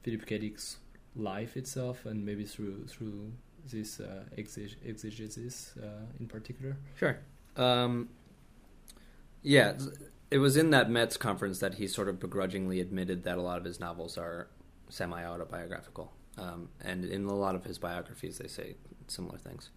Philip 0.03 0.25
K. 0.25 0.37
Dick's 0.37 0.77
life 1.15 1.57
itself 1.57 2.05
and 2.05 2.25
maybe 2.25 2.45
through 2.45 2.85
through 2.87 3.31
this 3.69 3.99
uh, 3.99 4.23
exeg- 4.37 4.75
exegesis 4.83 5.73
uh, 5.81 6.05
in 6.19 6.27
particular. 6.27 6.77
Sure. 6.95 7.19
Um, 7.55 8.09
yeah, 9.43 9.73
it 10.29 10.37
was 10.37 10.57
in 10.57 10.69
that 10.71 10.89
Metz 10.89 11.17
conference 11.17 11.59
that 11.59 11.75
he 11.75 11.87
sort 11.87 12.07
of 12.07 12.19
begrudgingly 12.19 12.79
admitted 12.79 13.23
that 13.23 13.37
a 13.37 13.41
lot 13.41 13.57
of 13.57 13.65
his 13.65 13.79
novels 13.79 14.17
are 14.17 14.47
semi 14.89 15.23
autobiographical. 15.23 16.11
Um, 16.37 16.69
and 16.83 17.03
in 17.05 17.25
a 17.25 17.35
lot 17.35 17.55
of 17.55 17.65
his 17.65 17.77
biographies, 17.77 18.37
they 18.37 18.47
say 18.47 18.75
similar 19.07 19.37
things. 19.37 19.69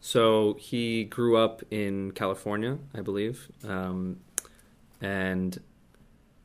So 0.00 0.56
he 0.58 1.04
grew 1.04 1.36
up 1.36 1.62
in 1.70 2.12
California, 2.12 2.78
I 2.94 3.02
believe, 3.02 3.50
um, 3.64 4.20
and 5.00 5.60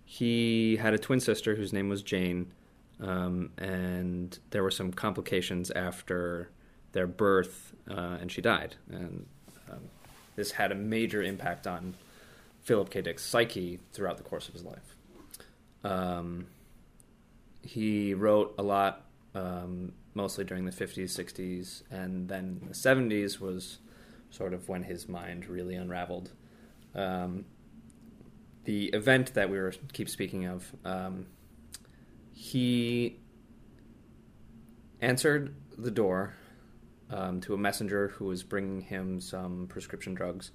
he 0.06 0.78
had 0.78 0.94
a 0.94 0.98
twin 0.98 1.20
sister 1.20 1.56
whose 1.56 1.74
name 1.74 1.90
was 1.90 2.04
Jane, 2.04 2.52
um, 3.00 3.52
and 3.58 4.38
there 4.52 4.64
were 4.64 4.72
some 4.72 4.92
complications 4.92 5.72
after 5.72 6.50
their 6.92 7.08
birth, 7.08 7.74
uh, 7.90 8.18
and 8.22 8.32
she 8.32 8.42
died. 8.42 8.76
And 8.90 9.26
um, 9.70 9.82
this 10.36 10.52
had 10.52 10.72
a 10.72 10.76
major 10.76 11.22
impact 11.22 11.68
on 11.68 11.96
Philip 12.64 12.90
K. 12.90 13.02
Dick's 13.02 13.26
psyche 13.26 13.80
throughout 13.92 14.18
the 14.18 14.24
course 14.24 14.48
of 14.48 14.54
his 14.54 14.64
life. 14.64 14.96
um, 15.84 16.48
he 17.62 18.14
wrote 18.14 18.54
a 18.60 18.64
lot, 18.64 19.06
um, 19.34 19.92
mostly 20.14 20.44
during 20.44 20.66
the 20.66 20.72
50s, 20.72 21.10
60s, 21.18 21.82
and 21.90 22.30
then 22.30 22.62
the 22.68 22.74
70s 22.76 23.40
was 23.40 23.80
sort 24.30 24.54
of 24.54 24.70
when 24.70 24.84
his 24.84 25.10
mind 25.10 25.48
really 25.48 25.76
unraveled. 25.76 26.32
Um, 26.94 27.46
the 28.66 28.88
event 28.88 29.34
that 29.36 29.50
we 29.50 29.58
were 29.58 29.74
keep 29.94 30.10
speaking 30.10 30.46
of, 30.46 30.76
um, 30.84 31.28
he 32.34 33.20
answered 35.02 35.56
the 35.78 35.92
door 35.92 36.34
um, 37.10 37.40
to 37.42 37.54
a 37.54 37.58
messenger 37.58 38.10
who 38.10 38.26
was 38.26 38.44
bringing 38.44 38.82
him 38.82 39.22
some 39.22 39.68
prescription 39.68 40.14
drugs, 40.14 40.52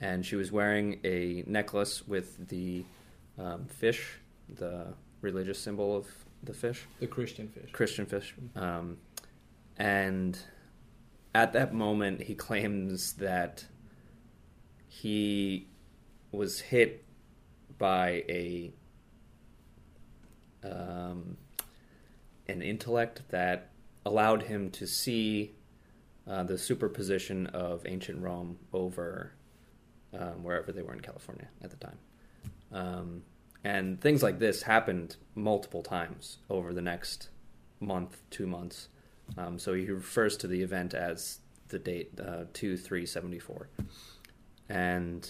and 0.00 0.24
she 0.24 0.36
was 0.36 0.50
wearing 0.50 1.00
a 1.04 1.44
necklace 1.46 2.06
with 2.06 2.48
the 2.48 2.84
um, 3.38 3.66
fish, 3.66 4.18
the 4.48 4.94
religious 5.20 5.58
symbol 5.58 5.96
of 5.96 6.06
the 6.42 6.54
fish, 6.54 6.86
The 7.00 7.06
Christian 7.06 7.48
fish. 7.48 7.70
Christian 7.72 8.06
fish, 8.06 8.34
um, 8.56 8.98
and 9.76 10.38
at 11.34 11.52
that 11.52 11.74
moment 11.74 12.22
he 12.22 12.34
claims 12.34 13.14
that 13.14 13.64
he 14.88 15.68
was 16.30 16.60
hit 16.60 17.04
by 17.82 18.22
a 18.28 18.72
um, 20.62 21.36
an 22.46 22.62
intellect 22.62 23.22
that 23.30 23.70
allowed 24.06 24.44
him 24.44 24.70
to 24.70 24.86
see 24.86 25.50
uh, 26.28 26.44
the 26.44 26.56
superposition 26.56 27.48
of 27.48 27.82
ancient 27.84 28.22
Rome 28.22 28.56
over 28.72 29.32
um, 30.16 30.44
wherever 30.44 30.70
they 30.70 30.82
were 30.82 30.92
in 30.92 31.00
California 31.00 31.48
at 31.60 31.70
the 31.70 31.76
time. 31.76 31.98
Um, 32.70 33.22
and 33.64 34.00
things 34.00 34.22
like 34.22 34.38
this 34.38 34.62
happened 34.62 35.16
multiple 35.34 35.82
times 35.82 36.38
over 36.48 36.72
the 36.72 36.82
next 36.82 37.30
month, 37.80 38.22
two 38.30 38.46
months. 38.46 38.90
Um, 39.36 39.58
so 39.58 39.74
he 39.74 39.86
refers 39.86 40.36
to 40.36 40.46
the 40.46 40.62
event 40.62 40.94
as 40.94 41.40
the 41.66 41.80
date 41.80 42.12
uh, 42.20 42.44
2374. 42.52 43.68
And 44.68 45.28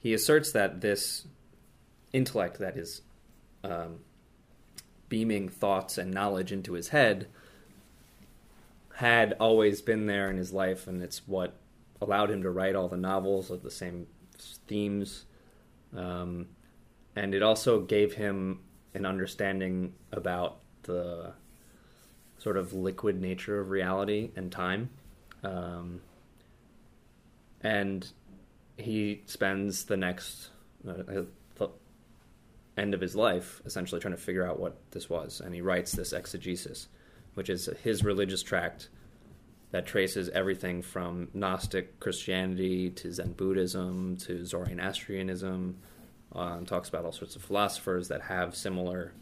he 0.00 0.12
asserts 0.12 0.52
that 0.52 0.82
this 0.82 1.26
intellect 2.12 2.58
that 2.58 2.76
is 2.76 3.02
um, 3.64 4.00
beaming 5.08 5.48
thoughts 5.48 5.98
and 5.98 6.12
knowledge 6.12 6.52
into 6.52 6.72
his 6.72 6.88
head 6.88 7.26
had 8.96 9.34
always 9.40 9.80
been 9.80 10.06
there 10.06 10.30
in 10.30 10.36
his 10.36 10.52
life, 10.52 10.86
and 10.86 11.02
it's 11.02 11.26
what 11.26 11.54
allowed 12.00 12.30
him 12.30 12.42
to 12.42 12.50
write 12.50 12.74
all 12.74 12.88
the 12.88 12.96
novels 12.96 13.50
of 13.50 13.62
the 13.62 13.70
same 13.70 14.06
themes. 14.66 15.24
Um, 15.96 16.48
and 17.16 17.34
it 17.34 17.42
also 17.42 17.80
gave 17.80 18.14
him 18.14 18.60
an 18.94 19.06
understanding 19.06 19.94
about 20.12 20.58
the 20.82 21.32
sort 22.38 22.56
of 22.56 22.72
liquid 22.72 23.20
nature 23.20 23.60
of 23.60 23.70
reality 23.70 24.30
and 24.36 24.50
time. 24.50 24.90
Um, 25.42 26.00
and 27.60 28.06
he 28.76 29.22
spends 29.26 29.84
the 29.84 29.96
next 29.96 30.48
uh, 30.88 31.22
end 32.76 32.94
of 32.94 33.00
his 33.00 33.14
life 33.14 33.60
essentially 33.64 34.00
trying 34.00 34.14
to 34.14 34.20
figure 34.20 34.46
out 34.46 34.58
what 34.58 34.76
this 34.92 35.10
was. 35.10 35.40
And 35.40 35.54
he 35.54 35.60
writes 35.60 35.92
this 35.92 36.12
exegesis, 36.12 36.88
which 37.34 37.50
is 37.50 37.68
his 37.82 38.04
religious 38.04 38.42
tract 38.42 38.88
that 39.70 39.86
traces 39.86 40.28
everything 40.30 40.82
from 40.82 41.28
Gnostic 41.32 41.98
Christianity 41.98 42.90
to 42.90 43.12
Zen 43.12 43.32
Buddhism 43.32 44.16
to 44.18 44.44
Zoroastrianism, 44.44 45.78
uh, 46.34 46.60
talks 46.60 46.88
about 46.88 47.04
all 47.04 47.12
sorts 47.12 47.36
of 47.36 47.42
philosophers 47.42 48.08
that 48.08 48.22
have 48.22 48.54
similar 48.54 49.12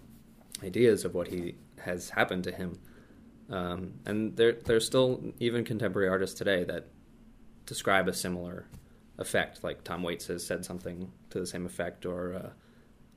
ideas 0.63 1.05
of 1.05 1.15
what 1.15 1.29
he 1.29 1.55
has 1.79 2.11
happened 2.11 2.45
to 2.45 2.53
him. 2.53 2.79
Um, 3.49 3.95
and 4.07 4.37
there, 4.37 4.53
there's 4.53 4.87
still 4.87 5.23
even 5.41 5.65
contemporary 5.65 6.09
artists 6.09 6.39
today 6.39 6.65
that 6.65 6.87
describe 7.67 8.09
a 8.09 8.13
similar 8.13 8.67
effect. 9.19 9.63
Like 9.65 9.85
Tom 9.85 10.03
Waits 10.03 10.27
has 10.29 10.45
said 10.45 10.65
something 10.65 11.11
to 11.31 11.41
the 11.41 11.47
same 11.47 11.67
effect, 11.67 12.07
or 12.07 12.35
uh, 12.35 12.51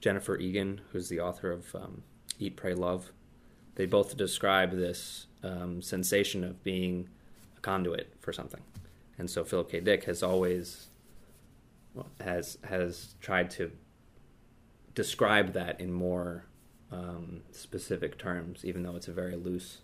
Jennifer 0.04 0.38
Egan, 0.38 0.82
who's 0.92 1.08
the 1.08 1.22
author 1.22 1.50
of 1.50 1.74
um, 1.74 2.04
Eat, 2.38 2.58
Pray, 2.58 2.74
Love. 2.74 3.14
They 3.76 3.86
both 3.86 4.18
describe 4.18 4.72
this 4.72 5.28
um, 5.42 5.82
sensation 5.82 6.44
of 6.44 6.62
being 6.62 7.08
a 7.56 7.62
conduit 7.62 8.14
for 8.20 8.34
something. 8.34 8.60
And 9.18 9.30
so 9.30 9.46
Philip 9.46 9.72
K. 9.72 9.80
Dick 9.80 10.04
has 10.04 10.22
always 10.22 10.88
has 12.20 12.58
has 12.66 13.16
tried 13.22 13.50
to 13.52 13.72
describe 14.94 15.54
that 15.54 15.80
in 15.80 15.94
more 15.94 16.48
um, 16.92 17.44
specific 17.52 18.18
terms, 18.18 18.66
even 18.66 18.84
though 18.84 18.98
it's 18.98 19.08
a 19.08 19.14
very 19.14 19.38
loose 19.38 19.78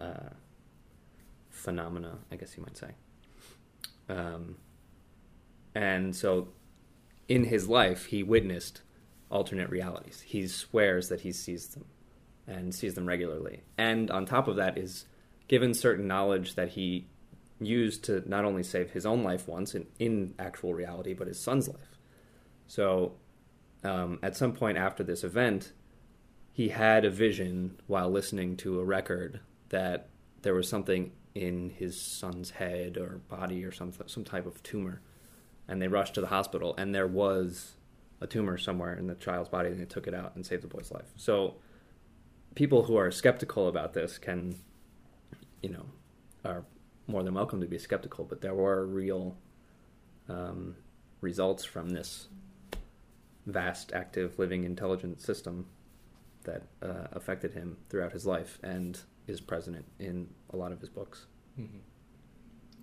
uh, 0.00 0.30
phenomena, 1.50 2.16
I 2.32 2.36
guess 2.36 2.56
you 2.56 2.62
might 2.62 2.78
say. 2.78 2.92
Um, 4.08 4.56
and 5.74 6.16
so, 6.16 6.48
in 7.28 7.44
his 7.44 7.68
life, 7.68 8.06
he 8.06 8.22
witnessed 8.22 8.80
alternate 9.30 9.70
realities. 9.70 10.22
He 10.26 10.46
swears 10.48 11.08
that 11.08 11.20
he 11.20 11.32
sees 11.32 11.68
them 11.68 11.84
and 12.46 12.74
sees 12.74 12.94
them 12.94 13.06
regularly. 13.06 13.62
And 13.76 14.10
on 14.10 14.24
top 14.24 14.48
of 14.48 14.56
that, 14.56 14.78
is 14.78 15.04
given 15.48 15.74
certain 15.74 16.06
knowledge 16.06 16.54
that 16.54 16.70
he 16.70 17.06
used 17.60 18.04
to 18.04 18.22
not 18.28 18.44
only 18.44 18.62
save 18.62 18.90
his 18.90 19.04
own 19.04 19.22
life 19.22 19.48
once 19.48 19.74
in, 19.74 19.86
in 19.98 20.34
actual 20.38 20.74
reality, 20.74 21.12
but 21.12 21.26
his 21.26 21.40
son's 21.40 21.68
life. 21.68 21.98
So, 22.66 23.14
um, 23.84 24.18
at 24.22 24.36
some 24.36 24.52
point 24.52 24.76
after 24.78 25.02
this 25.02 25.24
event, 25.24 25.72
he 26.52 26.68
had 26.68 27.04
a 27.04 27.10
vision 27.10 27.78
while 27.86 28.10
listening 28.10 28.56
to 28.58 28.80
a 28.80 28.84
record 28.84 29.40
that 29.68 30.08
there 30.42 30.54
was 30.54 30.68
something 30.68 31.12
in 31.34 31.70
his 31.70 32.00
son's 32.00 32.50
head 32.50 32.96
or 32.96 33.20
body 33.28 33.64
or 33.64 33.70
some 33.70 33.92
some 34.06 34.24
type 34.24 34.46
of 34.46 34.62
tumor, 34.62 35.00
and 35.68 35.80
they 35.80 35.88
rushed 35.88 36.14
to 36.14 36.20
the 36.20 36.26
hospital, 36.28 36.74
and 36.76 36.94
there 36.94 37.06
was 37.06 37.77
a 38.20 38.26
tumor 38.26 38.58
somewhere 38.58 38.96
in 38.96 39.06
the 39.06 39.14
child's 39.14 39.48
body, 39.48 39.68
and 39.70 39.80
they 39.80 39.84
took 39.84 40.06
it 40.06 40.14
out 40.14 40.34
and 40.34 40.44
saved 40.44 40.62
the 40.62 40.68
boy's 40.68 40.90
life. 40.90 41.06
So, 41.16 41.54
people 42.54 42.84
who 42.84 42.96
are 42.96 43.10
skeptical 43.10 43.68
about 43.68 43.94
this 43.94 44.18
can, 44.18 44.56
you 45.62 45.70
know, 45.70 45.86
are 46.44 46.64
more 47.06 47.22
than 47.22 47.34
welcome 47.34 47.60
to 47.60 47.66
be 47.66 47.78
skeptical, 47.78 48.24
but 48.24 48.40
there 48.40 48.54
were 48.54 48.86
real 48.86 49.36
um, 50.28 50.76
results 51.20 51.64
from 51.64 51.90
this 51.90 52.28
vast, 53.46 53.92
active, 53.92 54.38
living, 54.38 54.64
intelligent 54.64 55.20
system 55.20 55.66
that 56.44 56.62
uh, 56.82 57.08
affected 57.12 57.52
him 57.52 57.76
throughout 57.88 58.12
his 58.12 58.26
life 58.26 58.58
and 58.62 59.00
is 59.26 59.40
present 59.40 59.84
in 59.98 60.28
a 60.50 60.56
lot 60.56 60.72
of 60.72 60.80
his 60.80 60.88
books. 60.88 61.26
Mm-hmm. 61.58 61.78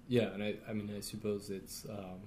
Yeah, 0.07 0.33
and 0.33 0.43
I, 0.43 0.55
I 0.69 0.73
mean, 0.73 0.91
I 0.95 0.99
suppose 0.99 1.49
it's 1.49 1.85
um, 1.89 2.21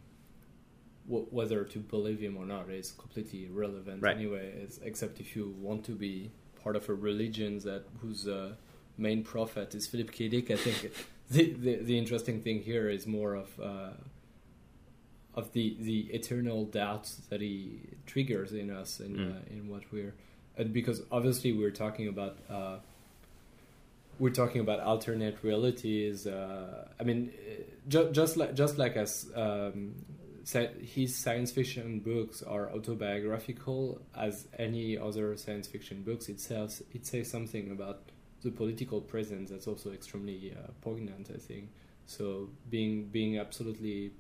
w- 1.09 1.27
whether 1.31 1.65
to 1.65 1.79
believe 1.79 2.21
him 2.21 2.37
or 2.37 2.47
not 2.47 2.71
is 2.71 2.93
completely 2.93 3.47
irrelevant 3.47 4.03
Right. 4.03 4.17
anyway. 4.17 4.53
It's, 4.63 4.79
except 4.79 5.19
if 5.21 5.35
you 5.37 5.55
want 5.61 5.85
to 5.87 5.93
be 5.93 6.31
part 6.63 6.77
of 6.77 6.89
a 6.89 6.95
religion 6.95 7.59
that 7.61 7.85
whose 8.01 8.27
uh, 8.29 8.53
main 8.97 9.23
prophet 9.25 9.75
is 9.75 9.87
Philip 9.87 10.11
K. 10.13 10.29
Dick. 10.29 10.51
I 10.51 10.57
think 10.57 10.93
the, 11.31 11.53
the 11.53 11.75
the 11.89 11.97
interesting 11.99 12.41
thing 12.43 12.63
here 12.63 12.89
is 12.91 13.07
more 13.07 13.35
of 13.35 13.49
uh, 13.61 13.91
of 15.35 15.53
the 15.53 15.77
the 15.81 16.01
eternal 16.13 16.65
doubts 16.65 17.17
that 17.31 17.41
he 17.41 17.81
triggers 18.07 18.53
in 18.53 18.71
us 18.71 19.01
in 19.01 19.13
Mm. 19.17 19.31
uh, 19.37 19.55
in 19.55 19.69
what 19.69 19.83
we're 19.93 20.15
and 20.57 20.73
because 20.73 21.03
obviously 21.13 21.53
we're 21.53 21.71
talking 21.85 22.09
about. 22.09 22.37
Uh, 22.51 22.79
we're 24.21 24.31
talking 24.43 24.61
about 24.61 24.81
alternate 24.81 25.37
realities. 25.45 26.27
Uh, 26.27 26.89
I 26.99 27.05
mean, 27.05 27.31
uh, 27.39 27.63
ju- 27.87 28.11
just 28.11 28.37
like 28.37 28.53
just 28.57 28.77
like 28.77 28.97
as 28.97 29.31
um, 29.37 29.95
his 30.53 31.17
science 31.17 31.51
fiction 31.51 32.01
books 32.01 32.43
are 32.43 32.71
autobiographical 32.71 34.01
as 34.17 34.47
any 34.59 34.97
other 34.97 35.37
science 35.37 35.67
fiction 35.67 36.03
books, 36.03 36.29
it 36.29 36.41
says 36.41 36.83
it 36.93 37.07
says 37.07 37.31
something 37.31 37.71
about 37.71 38.01
the 38.43 38.51
political 38.51 39.01
presence 39.01 39.51
that's 39.51 39.67
also 39.67 39.93
extremely 39.93 40.55
uh, 40.57 40.71
poignant. 40.81 41.31
I 41.35 41.39
think 41.39 41.71
so. 42.07 42.49
Being 42.71 43.09
being 43.09 43.39
absolutely 43.39 44.13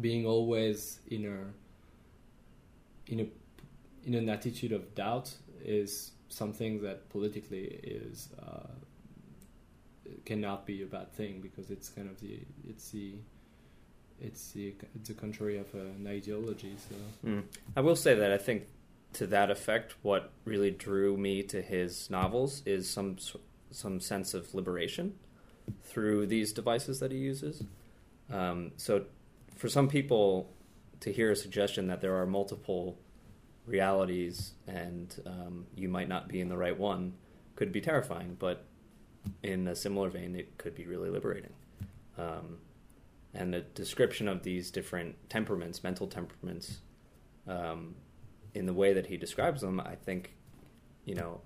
being 0.00 0.26
always 0.26 0.98
in 1.08 1.26
a 1.26 3.12
in 3.12 3.20
a 3.20 3.26
in 4.04 4.14
an 4.14 4.28
attitude 4.28 4.72
of 4.72 4.94
doubt 4.94 5.34
is 5.64 6.12
something 6.28 6.82
that 6.82 7.08
politically 7.10 7.64
is 7.84 8.30
uh, 8.42 8.68
cannot 10.24 10.66
be 10.66 10.82
a 10.82 10.86
bad 10.86 11.12
thing 11.12 11.40
because 11.40 11.70
it's 11.70 11.88
kind 11.88 12.08
of 12.08 12.18
the 12.20 12.40
it's 12.66 12.90
the 12.90 13.14
it's 14.22 14.52
the 14.52 14.74
it's 14.94 15.08
the 15.08 15.14
contrary 15.14 15.58
of 15.58 15.72
an 15.74 16.06
ideology. 16.06 16.74
So 16.88 17.28
Mm. 17.28 17.44
I 17.76 17.80
will 17.80 17.96
say 17.96 18.14
that 18.14 18.32
I 18.32 18.38
think 18.38 18.68
to 19.14 19.26
that 19.26 19.50
effect, 19.50 19.94
what 20.02 20.30
really 20.44 20.70
drew 20.70 21.16
me 21.16 21.42
to 21.44 21.60
his 21.60 22.08
novels 22.10 22.62
is 22.64 22.88
some 22.88 23.16
some 23.70 24.00
sense 24.00 24.34
of 24.34 24.54
liberation 24.54 25.14
through 25.84 26.26
these 26.26 26.52
devices 26.52 27.00
that 27.00 27.10
he 27.10 27.18
uses. 27.18 27.64
Um, 28.30 28.72
so, 28.76 29.04
for 29.56 29.68
some 29.68 29.88
people, 29.88 30.52
to 31.00 31.12
hear 31.12 31.30
a 31.30 31.36
suggestion 31.36 31.88
that 31.88 32.00
there 32.00 32.16
are 32.16 32.26
multiple 32.26 32.98
realities, 33.66 34.52
and 34.66 35.14
um, 35.26 35.66
you 35.76 35.88
might 35.88 36.08
not 36.08 36.28
be 36.28 36.40
in 36.40 36.48
the 36.48 36.56
right 36.56 36.78
one, 36.78 37.14
could 37.56 37.72
be 37.72 37.80
terrifying. 37.80 38.36
But 38.38 38.64
in 39.42 39.68
a 39.68 39.76
similar 39.76 40.08
vein, 40.08 40.34
it 40.34 40.58
could 40.58 40.74
be 40.74 40.86
really 40.86 41.10
liberating. 41.10 41.52
Um, 42.18 42.58
and 43.34 43.54
the 43.54 43.60
description 43.60 44.28
of 44.28 44.42
these 44.42 44.70
different 44.70 45.16
temperaments, 45.30 45.82
mental 45.82 46.06
temperaments, 46.06 46.78
um, 47.46 47.94
in 48.54 48.66
the 48.66 48.74
way 48.74 48.92
that 48.92 49.06
he 49.06 49.16
describes 49.16 49.62
them, 49.62 49.80
I 49.80 49.94
think, 49.94 50.34
you 51.04 51.14
know, 51.14 51.40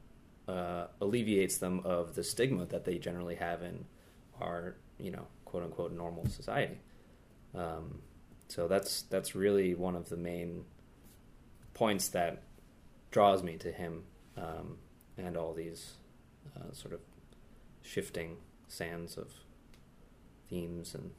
uh, 0.48 0.86
alleviates 1.00 1.58
them 1.58 1.80
of 1.84 2.14
the 2.14 2.24
stigma 2.24 2.66
that 2.66 2.84
they 2.84 2.98
generally 2.98 3.36
have 3.36 3.62
in 3.62 3.84
our, 4.40 4.76
you 4.98 5.10
know, 5.10 5.26
quote 5.44 5.62
unquote 5.62 5.92
normal 5.92 6.26
society. 6.26 6.78
Um, 7.54 8.02
so 8.48 8.68
that's 8.68 9.02
that's 9.02 9.34
really 9.34 9.74
one 9.74 9.96
of 9.96 10.08
the 10.08 10.16
main 10.16 10.64
points 11.74 12.08
that 12.08 12.42
draws 13.10 13.42
me 13.42 13.56
to 13.58 13.72
him 13.72 14.04
um, 14.36 14.78
and 15.16 15.36
all 15.36 15.52
these 15.52 15.94
uh, 16.56 16.72
sort 16.72 16.94
of 16.94 17.00
shifting 17.82 18.36
sands 18.68 19.16
of 19.16 19.32
themes 20.48 20.94
and 20.94 21.12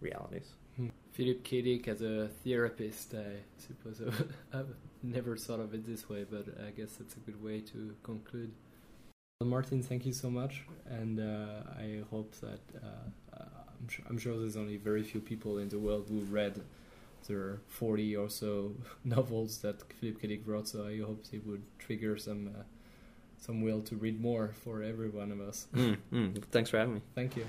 realities. 0.00 0.48
Hmm. 0.76 0.88
Philip 1.12 1.44
K. 1.44 1.62
Dick 1.62 1.88
as 1.88 2.02
a 2.02 2.28
therapist, 2.44 3.14
I 3.14 3.36
suppose 3.58 4.00
I've 4.52 4.74
never 5.02 5.36
thought 5.36 5.60
of 5.60 5.74
it 5.74 5.86
this 5.86 6.08
way, 6.08 6.24
but 6.28 6.46
I 6.66 6.70
guess 6.70 6.92
that's 6.98 7.16
a 7.16 7.20
good 7.20 7.42
way 7.42 7.60
to 7.60 7.94
conclude. 8.02 8.52
Well, 9.40 9.48
Martin, 9.48 9.82
thank 9.82 10.04
you 10.04 10.12
so 10.12 10.30
much, 10.30 10.62
and 10.88 11.18
uh, 11.18 11.70
I 11.78 12.02
hope 12.10 12.34
that 12.40 12.60
uh, 12.76 13.36
uh, 13.36 13.44
I'm, 13.80 13.88
sure, 13.88 14.04
I'm, 14.08 14.18
sure, 14.18 14.38
there's 14.38 14.56
only 14.56 14.76
very 14.76 15.02
few 15.02 15.20
people 15.20 15.58
in 15.58 15.68
the 15.68 15.78
world 15.78 16.06
who 16.08 16.20
read 16.20 16.60
the 17.26 17.58
40 17.68 18.16
or 18.16 18.28
so 18.28 18.74
novels 19.04 19.58
that 19.58 19.82
Philip 20.00 20.20
K. 20.20 20.28
Dick 20.28 20.42
wrote, 20.46 20.68
so 20.68 20.86
I 20.86 20.98
hope 21.00 21.24
it 21.32 21.46
would 21.46 21.62
trigger 21.78 22.16
some 22.18 22.48
uh, 22.48 22.62
some 23.38 23.62
will 23.62 23.80
to 23.82 23.96
read 23.96 24.20
more 24.20 24.52
for 24.62 24.82
every 24.82 25.08
one 25.08 25.32
of 25.32 25.40
us. 25.40 25.66
Mm, 25.74 25.96
mm. 26.12 26.42
Thanks 26.50 26.68
for 26.68 26.78
having 26.78 26.94
me. 26.94 27.00
Thank 27.14 27.36
you. 27.36 27.46